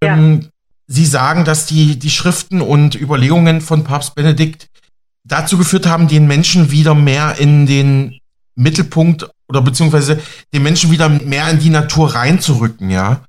Ja. 0.04 0.16
Ähm, 0.16 0.50
Sie 0.86 1.06
sagen, 1.06 1.46
dass 1.46 1.66
die, 1.66 1.98
die 1.98 2.10
Schriften 2.10 2.62
und 2.62 2.94
Überlegungen 2.94 3.62
von 3.62 3.84
Papst 3.84 4.16
Benedikt 4.16 4.68
dazu 5.24 5.58
geführt 5.58 5.88
haben, 5.88 6.08
den 6.08 6.28
Menschen 6.28 6.72
wieder 6.72 6.94
mehr 6.94 7.36
in 7.40 7.66
den 7.66 8.20
Mittelpunkt 8.56 9.30
oder 9.48 9.62
beziehungsweise 9.62 10.22
den 10.54 10.62
Menschen 10.62 10.92
wieder 10.92 11.10
mehr 11.10 11.50
in 11.50 11.60
die 11.60 11.70
Natur 11.70 12.14
reinzurücken, 12.14 12.90
ja? 12.90 13.24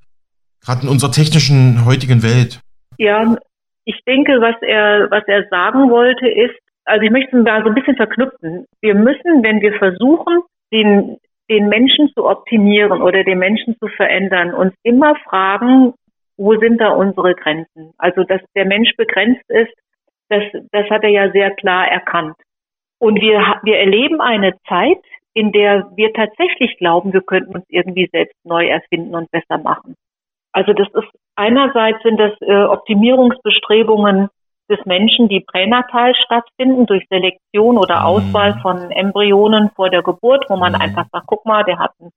Gerade 0.61 0.83
in 0.83 0.89
unserer 0.89 1.11
technischen 1.11 1.85
heutigen 1.85 2.21
Welt. 2.21 2.59
Ja, 2.97 3.35
ich 3.85 3.99
denke, 4.05 4.41
was 4.41 4.55
er, 4.61 5.09
was 5.11 5.23
er 5.27 5.47
sagen 5.49 5.89
wollte, 5.89 6.27
ist, 6.27 6.55
also 6.85 7.03
ich 7.03 7.11
möchte 7.11 7.43
da 7.43 7.61
so 7.61 7.69
ein 7.69 7.75
bisschen 7.75 7.95
verknüpfen. 7.95 8.65
Wir 8.81 8.95
müssen, 8.95 9.43
wenn 9.43 9.61
wir 9.61 9.73
versuchen, 9.77 10.41
den, 10.71 11.17
den 11.49 11.69
Menschen 11.69 12.11
zu 12.13 12.25
optimieren 12.25 13.01
oder 13.01 13.23
den 13.23 13.39
Menschen 13.39 13.77
zu 13.77 13.87
verändern, 13.87 14.53
uns 14.53 14.73
immer 14.83 15.15
fragen, 15.27 15.93
wo 16.37 16.57
sind 16.59 16.81
da 16.81 16.89
unsere 16.89 17.33
Grenzen? 17.35 17.93
Also, 17.97 18.23
dass 18.23 18.41
der 18.55 18.65
Mensch 18.65 18.95
begrenzt 18.97 19.49
ist, 19.49 19.73
das, 20.29 20.43
das 20.71 20.89
hat 20.89 21.03
er 21.03 21.09
ja 21.09 21.31
sehr 21.31 21.51
klar 21.51 21.87
erkannt. 21.87 22.35
Und 22.99 23.21
wir, 23.21 23.39
wir 23.63 23.77
erleben 23.77 24.19
eine 24.21 24.53
Zeit, 24.67 25.01
in 25.33 25.51
der 25.51 25.91
wir 25.95 26.13
tatsächlich 26.13 26.77
glauben, 26.77 27.13
wir 27.13 27.21
könnten 27.21 27.55
uns 27.55 27.65
irgendwie 27.69 28.09
selbst 28.11 28.35
neu 28.43 28.67
erfinden 28.67 29.15
und 29.15 29.29
besser 29.31 29.57
machen. 29.57 29.95
Also 30.53 30.73
das 30.73 30.87
ist 30.93 31.11
einerseits 31.35 32.01
sind 32.03 32.19
das 32.19 32.31
äh, 32.41 32.63
Optimierungsbestrebungen 32.65 34.29
des 34.69 34.83
Menschen, 34.85 35.27
die 35.29 35.41
pränatal 35.41 36.13
stattfinden 36.15 36.85
durch 36.85 37.05
Selektion 37.09 37.77
oder 37.77 37.99
mhm. 37.99 38.05
Auswahl 38.05 38.59
von 38.61 38.91
Embryonen 38.91 39.69
vor 39.75 39.89
der 39.89 40.01
Geburt, 40.01 40.45
wo 40.49 40.55
man 40.55 40.73
mhm. 40.73 40.81
einfach 40.81 41.05
sagt, 41.11 41.27
guck 41.27 41.45
mal, 41.45 41.63
der 41.63 41.79
hat 41.79 41.91
ein 41.99 42.09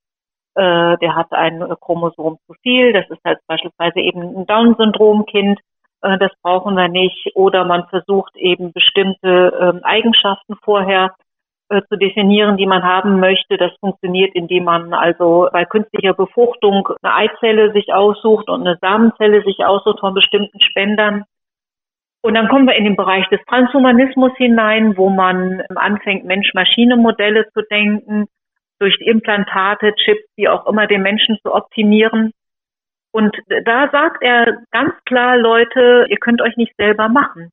äh, 0.55 0.97
der 0.97 1.15
hat 1.15 1.31
ein 1.31 1.63
Chromosom 1.79 2.37
zu 2.47 2.53
viel, 2.63 2.91
das 2.91 3.09
ist 3.09 3.23
halt 3.23 3.39
beispielsweise 3.47 3.99
eben 3.99 4.21
ein 4.21 4.45
Down-Syndrom-Kind, 4.45 5.59
äh, 6.01 6.17
das 6.17 6.31
brauchen 6.41 6.75
wir 6.75 6.87
nicht. 6.89 7.31
Oder 7.35 7.65
man 7.65 7.87
versucht 7.87 8.35
eben 8.35 8.73
bestimmte 8.73 9.53
ähm, 9.59 9.81
Eigenschaften 9.83 10.55
vorher 10.63 11.13
zu 11.69 11.97
definieren, 11.97 12.57
die 12.57 12.65
man 12.65 12.83
haben 12.83 13.19
möchte. 13.19 13.57
Das 13.57 13.71
funktioniert, 13.79 14.33
indem 14.33 14.63
man 14.63 14.93
also 14.93 15.47
bei 15.51 15.65
künstlicher 15.65 16.13
Befruchtung 16.13 16.87
eine 17.01 17.15
Eizelle 17.15 17.71
sich 17.73 17.93
aussucht 17.93 18.49
und 18.49 18.61
eine 18.61 18.77
Samenzelle 18.81 19.43
sich 19.43 19.65
aussucht 19.65 19.99
von 19.99 20.13
bestimmten 20.13 20.59
Spendern. 20.61 21.25
Und 22.21 22.33
dann 22.33 22.49
kommen 22.49 22.67
wir 22.67 22.75
in 22.75 22.83
den 22.83 22.95
Bereich 22.95 23.27
des 23.29 23.39
Transhumanismus 23.47 24.31
hinein, 24.37 24.97
wo 24.97 25.09
man 25.09 25.61
anfängt, 25.75 26.25
Mensch-Maschine-Modelle 26.25 27.49
zu 27.53 27.61
denken 27.61 28.27
durch 28.79 28.97
Implantate, 29.01 29.93
Chips, 29.95 30.25
wie 30.35 30.49
auch 30.49 30.65
immer, 30.65 30.87
den 30.87 31.01
Menschen 31.01 31.37
zu 31.43 31.53
optimieren. 31.53 32.31
Und 33.11 33.35
da 33.65 33.89
sagt 33.91 34.21
er 34.21 34.61
ganz 34.71 34.93
klar, 35.05 35.37
Leute, 35.37 36.05
ihr 36.09 36.17
könnt 36.17 36.41
euch 36.41 36.57
nicht 36.57 36.75
selber 36.77 37.09
machen. 37.09 37.51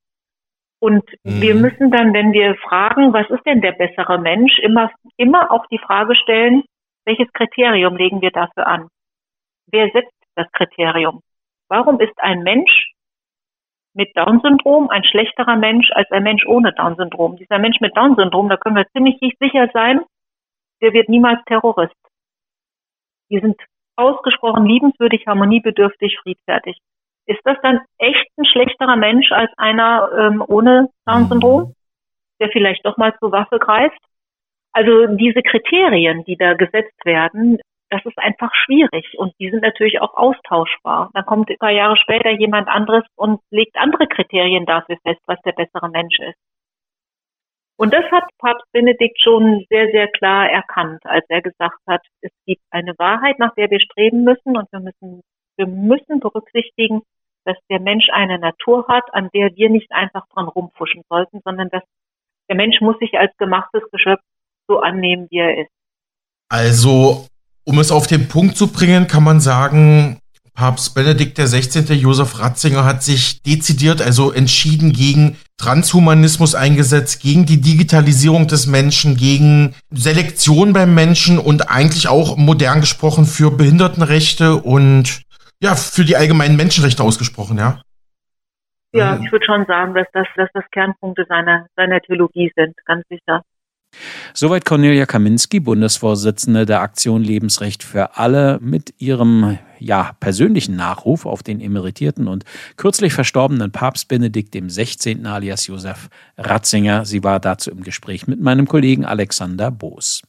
Und 0.79 1.05
mhm. 1.25 1.41
wir 1.41 1.55
müssen 1.55 1.91
dann, 1.91 2.13
wenn 2.13 2.33
wir 2.33 2.55
fragen, 2.57 3.13
was 3.13 3.29
ist 3.31 3.45
denn 3.47 3.61
der 3.61 3.73
bessere 3.73 4.19
Mensch, 4.19 4.59
immer, 4.61 4.91
immer 5.17 5.51
auch 5.51 5.67
die 5.67 5.79
Frage 5.79 6.15
stellen, 6.15 6.65
welches 7.05 7.33
Kriterium 7.33 7.97
legen 7.97 8.21
wir 8.21 8.31
dafür 8.31 8.67
an? 8.67 8.89
Wer 9.69 9.91
setzt 9.91 10.13
das 10.35 10.51
Kriterium? 10.53 11.23
Warum 11.69 12.01
ist 12.01 12.19
ein 12.19 12.43
Mensch 12.43 12.93
mit 13.95 14.15
Down-Syndrom 14.17 14.91
ein 14.91 15.05
schlechterer 15.05 15.57
Mensch 15.57 15.91
als 15.93 16.11
ein 16.11 16.23
Mensch 16.23 16.45
ohne 16.47 16.73
Down-Syndrom? 16.73 17.37
Dieser 17.37 17.59
Mensch 17.59 17.81
mit 17.81 17.97
Down-Syndrom, 17.97 18.49
da 18.49 18.57
können 18.57 18.77
wir 18.77 18.87
ziemlich 18.93 19.17
sicher 19.41 19.69
sein, 19.73 20.01
der 20.83 20.93
wird 20.93 21.09
niemals 21.09 21.43
Terrorist. 21.47 21.95
Die 23.31 23.41
sind 23.41 23.57
ausgesprochen 23.97 24.67
liebenswürdig, 24.67 25.27
harmoniebedürftig, 25.27 26.19
friedfertig. 26.23 26.79
Ist 27.27 27.41
das 27.45 27.57
dann 27.63 27.81
echt 27.99 28.27
ein 28.39 28.45
schlechterer 28.45 28.97
Mensch 28.97 29.33
als 29.33 29.51
einer 29.57 30.11
ähm, 30.17 30.45
ohne 30.47 30.89
Down-Syndrom, 31.07 31.63
mhm. 31.63 31.75
der 32.41 32.49
vielleicht 32.51 32.85
doch 32.87 32.97
mal 32.97 33.17
zur 33.19 33.33
Waffe 33.33 33.59
greift? 33.59 33.99
Also 34.73 35.07
diese 35.17 35.43
Kriterien, 35.43 36.25
die 36.25 36.37
da 36.37 36.55
gesetzt 36.55 37.05
werden, 37.05 37.59
das 37.91 38.05
ist 38.05 38.19
einfach 38.19 38.53
schwierig 38.65 39.15
und 39.17 39.33
die 39.39 39.51
sind 39.51 39.63
natürlich 39.63 40.01
auch 40.01 40.15
austauschbar. 40.15 41.11
Dann 41.15 41.25
kommt 41.25 41.51
ein 41.51 41.59
paar 41.59 41.71
Jahre 41.71 41.97
später 41.97 42.31
jemand 42.31 42.69
anderes 42.69 43.05
und 43.15 43.41
legt 43.51 43.77
andere 43.77 44.07
Kriterien 44.07 44.67
dafür 44.67 44.97
fest, 45.03 45.21
was 45.27 45.41
der 45.43 45.53
bessere 45.53 45.89
Mensch 45.89 46.19
ist. 46.19 46.39
Und 47.79 47.93
das 47.93 48.05
hat 48.11 48.25
Papst 48.39 48.65
Benedikt 48.73 49.21
schon 49.21 49.65
sehr, 49.69 49.91
sehr 49.93 50.09
klar 50.09 50.49
erkannt, 50.49 51.01
als 51.05 51.25
er 51.29 51.43
gesagt 51.43 51.79
hat, 51.87 52.01
es 52.23 52.33
gibt 52.47 52.63
eine 52.71 52.95
Wahrheit, 52.99 53.39
nach 53.39 53.55
der 53.55 53.71
wir 53.71 53.81
streben 53.81 54.25
müssen 54.25 54.57
und 54.57 54.71
wir 54.73 54.81
müssen, 54.81 55.23
wir 55.57 55.67
müssen 55.67 56.21
berücksichtigen, 56.21 57.03
dass 57.47 57.57
der 57.71 57.81
Mensch 57.81 58.07
eine 58.13 58.39
Natur 58.39 58.87
hat, 58.89 59.05
an 59.13 59.31
der 59.33 59.55
wir 59.55 59.71
nicht 59.71 59.91
einfach 59.93 60.27
dran 60.35 60.49
rumfuschen 60.49 61.03
sollten, 61.09 61.41
sondern 61.45 61.69
dass 61.71 61.83
der 62.49 62.57
Mensch 62.57 62.81
muss 62.81 62.99
sich 62.99 63.15
als 63.19 63.33
gemachtes 63.39 63.83
Geschöpf 63.91 64.21
so 64.69 64.81
annehmen, 64.81 65.29
wie 65.31 65.39
er 65.39 65.63
ist. 65.63 65.71
Also, 66.49 67.27
um 67.65 67.79
es 67.79 67.91
auf 67.91 68.07
den 68.07 68.29
Punkt 68.29 68.57
zu 68.57 68.73
bringen, 68.73 69.07
kann 69.09 69.25
man 69.25 69.41
sagen, 69.41 70.21
Papst 70.57 70.95
Benedikt 70.95 71.39
XVI. 71.39 71.93
Josef 71.93 72.39
Ratzinger 72.39 72.85
hat 72.85 73.03
sich 73.03 73.43
dezidiert, 73.43 74.01
also 74.01 74.33
entschieden 74.33 74.93
gegen 74.93 75.37
Transhumanismus 75.59 76.55
eingesetzt, 76.55 77.21
gegen 77.21 77.45
die 77.45 77.61
Digitalisierung 77.61 78.47
des 78.47 78.67
Menschen, 78.67 79.17
gegen 79.17 79.75
Selektion 79.91 80.73
beim 80.73 80.95
Menschen 80.95 81.39
und 81.39 81.71
eigentlich 81.71 82.09
auch 82.09 82.37
modern 82.37 82.81
gesprochen 82.81 83.27
für 83.27 83.51
Behindertenrechte 83.51 84.57
und 84.57 85.23
ja, 85.61 85.75
für 85.75 86.05
die 86.05 86.17
allgemeinen 86.17 86.57
Menschenrechte 86.57 87.03
ausgesprochen, 87.03 87.59
ja. 87.59 87.81
Ja, 88.93 89.19
ich 89.23 89.31
würde 89.31 89.45
schon 89.45 89.67
sagen, 89.67 89.95
dass 89.95 90.07
das, 90.13 90.27
dass 90.37 90.49
das 90.55 90.65
Kernpunkte 90.71 91.27
seiner, 91.29 91.67
seiner 91.77 92.01
Theologie 92.01 92.51
sind, 92.57 92.75
ganz 92.87 93.05
sicher. 93.09 93.43
Soweit 94.35 94.65
Cornelia 94.65 95.07
Kaminski, 95.07 95.61
Bundesvorsitzende 95.61 96.67
der 96.67 96.81
Aktion 96.81 97.23
Lebensrecht 97.23 97.83
für 97.83 98.17
alle, 98.17 98.59
mit 98.61 98.95
ihrem 98.99 99.59
ja, 99.79 100.13
persönlichen 100.21 100.77
Nachruf 100.77 101.27
auf 101.27 101.43
den 101.43 101.61
emeritierten 101.61 102.29
und 102.29 102.45
kürzlich 102.77 103.13
verstorbenen 103.13 103.73
Papst 103.73 104.09
Benedikt 104.09 104.55
XVI. 104.55 105.25
alias 105.25 105.67
Josef 105.67 106.09
Ratzinger. 106.37 107.05
Sie 107.05 107.25
war 107.25 107.41
dazu 107.41 107.71
im 107.71 107.83
Gespräch 107.83 108.27
mit 108.27 108.41
meinem 108.41 108.67
Kollegen 108.67 109.05
Alexander 109.05 109.71
Boos. 109.71 110.23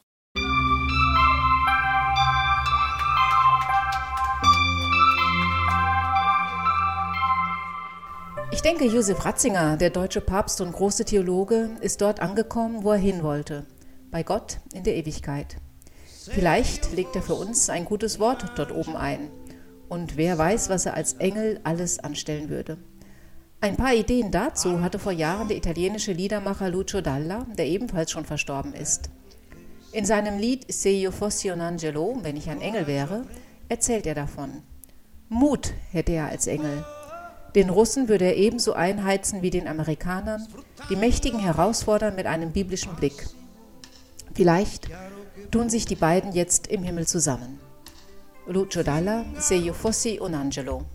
Ich 8.57 8.63
denke, 8.63 8.85
Josef 8.85 9.23
Ratzinger, 9.23 9.77
der 9.77 9.91
deutsche 9.91 10.19
Papst 10.19 10.61
und 10.61 10.71
große 10.71 11.05
Theologe, 11.05 11.69
ist 11.79 12.01
dort 12.01 12.21
angekommen, 12.21 12.83
wo 12.83 12.91
er 12.91 12.97
hin 12.97 13.21
wollte, 13.21 13.67
bei 14.09 14.23
Gott 14.23 14.57
in 14.73 14.83
der 14.83 14.95
Ewigkeit. 14.95 15.57
Vielleicht 16.27 16.91
legt 16.91 17.15
er 17.15 17.21
für 17.21 17.35
uns 17.35 17.69
ein 17.69 17.85
gutes 17.85 18.19
Wort 18.19 18.53
dort 18.55 18.71
oben 18.71 18.95
ein. 18.95 19.29
Und 19.89 20.17
wer 20.17 20.39
weiß, 20.39 20.69
was 20.69 20.87
er 20.87 20.95
als 20.95 21.13
Engel 21.13 21.59
alles 21.65 21.99
anstellen 21.99 22.49
würde. 22.49 22.79
Ein 23.61 23.77
paar 23.77 23.93
Ideen 23.93 24.31
dazu 24.31 24.81
hatte 24.81 24.97
vor 24.97 25.11
Jahren 25.11 25.49
der 25.49 25.57
italienische 25.57 26.13
Liedermacher 26.13 26.71
Lucio 26.71 27.01
Dalla, 27.01 27.45
der 27.59 27.67
ebenfalls 27.67 28.09
schon 28.09 28.25
verstorben 28.25 28.73
ist. 28.73 29.11
In 29.91 30.03
seinem 30.03 30.39
Lied 30.39 30.65
Se 30.73 30.89
io 30.89 31.11
fossi 31.11 31.51
un 31.51 31.61
angelo, 31.61 32.17
wenn 32.23 32.35
ich 32.35 32.49
ein 32.49 32.61
Engel 32.61 32.87
wäre, 32.87 33.21
erzählt 33.69 34.07
er 34.07 34.15
davon. 34.15 34.63
Mut 35.29 35.75
hätte 35.91 36.13
er 36.13 36.29
als 36.29 36.47
Engel. 36.47 36.83
Den 37.57 37.71
Russen 37.71 38.07
würde 38.07 38.25
er 38.25 38.37
ebenso 38.37 38.73
einheizen 38.73 39.41
wie 39.41 39.49
den 39.49 39.67
Amerikanern, 39.67 40.47
die 40.91 40.95
Mächtigen 40.95 41.39
herausfordern 41.39 42.15
mit 42.15 42.27
einem 42.27 42.51
biblischen 42.51 42.95
Blick. 42.95 43.25
Vielleicht 44.35 44.87
tun 45.49 45.67
sich 45.67 45.87
die 45.87 45.95
beiden 45.95 46.33
jetzt 46.33 46.67
im 46.67 46.83
Himmel 46.83 47.07
zusammen. 47.07 47.59
Lucio 48.45 48.83
Dalla, 48.83 49.25
Se 49.39 49.55
io 49.55 49.73
fossi 49.73 50.19
un 50.21 50.35
angelo. 50.35 50.85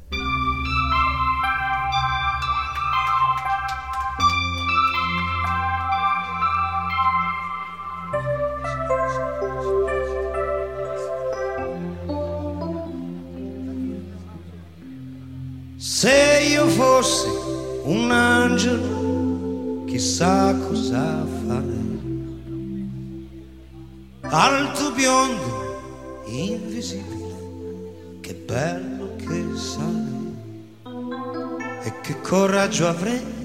Coraggio 32.72 32.88
avrei. 32.88 33.41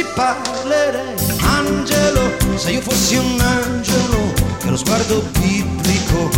I 0.00 0.02
russi 0.02 0.04
parlerei 0.14 1.14
angelo, 1.40 2.30
se 2.56 2.70
io 2.70 2.80
fossi 2.80 3.16
un 3.16 3.40
angelo, 3.40 4.32
che 4.58 4.70
lo 4.70 4.76
sguardo 4.76 5.22
biblico 5.38 6.30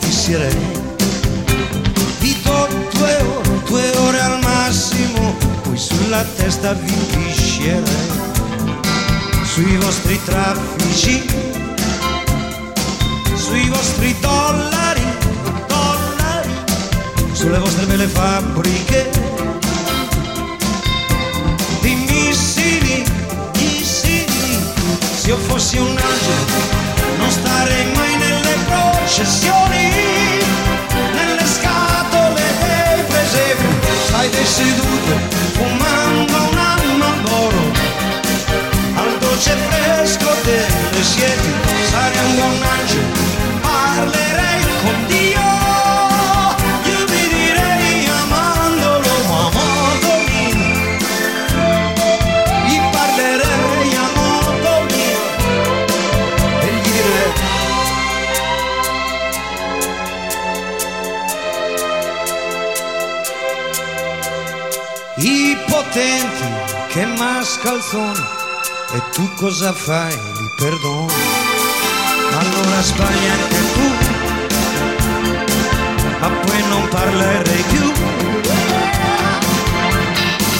fisserei. 0.00 0.56
Vi 2.20 2.40
do 2.42 2.68
due 2.92 3.16
ore, 3.16 3.62
due 3.66 3.90
ore 3.96 4.20
al 4.20 4.38
massimo, 4.42 5.36
poi 5.62 5.76
sulla 5.76 6.24
testa 6.36 6.72
vi 6.72 6.92
piscerei. 6.92 8.18
Sui 9.44 9.76
vostri 9.76 10.18
traffici, 10.24 11.24
sui 13.34 13.68
vostri 13.68 14.16
dollari, 14.20 15.04
dollari, 15.66 16.52
sulle 17.32 17.58
vostre 17.58 17.84
belle 17.86 18.06
fabbriche 18.06 19.29
io 25.30 25.36
fossi 25.36 25.78
un 25.78 25.96
angelo 25.96 26.44
non 27.18 27.30
starei 27.30 27.84
mai 27.94 28.16
nelle 28.16 28.56
processioni, 28.66 29.92
nelle 31.14 31.46
scatole 31.46 32.42
dei 32.58 33.04
presepi, 33.04 33.64
stai 34.06 34.28
seduto 34.44 35.14
fumando 35.52 36.36
un 36.50 36.58
ammamboro, 36.58 37.62
al 38.94 39.18
dolce 39.20 39.54
fresco 39.68 40.30
delle 40.42 41.04
siepi, 41.04 41.52
sarei 41.90 42.24
un 42.24 42.34
buon 42.34 42.62
angelo, 42.78 43.06
parlerei 43.60 44.64
con 44.82 45.06
Dio. 45.06 45.19
Potenti 65.90 66.44
che 66.88 67.04
mascalzoni 67.04 68.22
e 68.92 69.02
tu 69.12 69.28
cosa 69.34 69.72
fai? 69.72 70.12
Li 70.12 70.48
perdoni. 70.56 71.12
Allora 72.38 72.80
sbagli 72.80 73.26
anche 73.36 73.60
tu, 73.74 73.86
ma 76.20 76.28
poi 76.28 76.62
non 76.68 76.88
parlerei 76.88 77.64
più. 77.70 77.92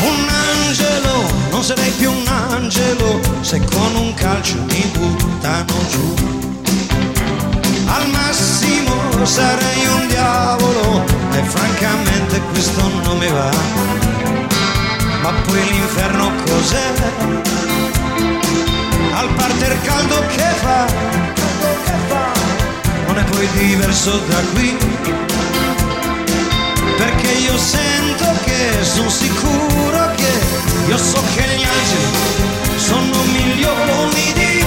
Un 0.03 0.29
angelo, 0.29 1.25
non 1.51 1.63
sarei 1.63 1.91
più 1.93 2.11
un 2.11 2.27
angelo 2.27 3.21
se 3.41 3.61
con 3.73 3.95
un 3.95 4.13
calcio 4.15 4.57
mi 4.65 4.91
buttano 4.93 5.75
giù. 5.91 6.15
Al 7.87 8.09
massimo 8.09 9.25
sarei 9.25 9.87
un 9.87 10.09
diavolo 10.09 11.05
e 11.33 11.43
francamente 11.45 12.41
questo 12.51 12.83
non 13.05 13.19
mi 13.19 13.29
va 13.29 14.20
ma 15.23 15.33
poi 15.47 15.65
l'inferno 15.71 16.33
cos'è? 16.49 16.93
Al 19.13 19.29
parter 19.35 19.81
caldo 19.83 20.27
che 20.29 20.49
fa, 20.63 20.87
non 23.07 23.19
è 23.19 23.25
poi 23.25 23.49
diverso 23.53 24.19
da 24.29 24.41
qui, 24.53 24.77
perché 26.97 27.31
io 27.33 27.59
sento 27.59 28.27
che 28.45 28.83
sono 28.83 29.11
sicuro 29.11 30.11
che 30.17 30.33
io 30.89 30.97
so 30.97 31.23
che 31.35 31.43
gli 31.57 31.65
angeli 31.65 32.79
sono 32.79 33.23
milioni 33.33 34.33
di 34.35 34.60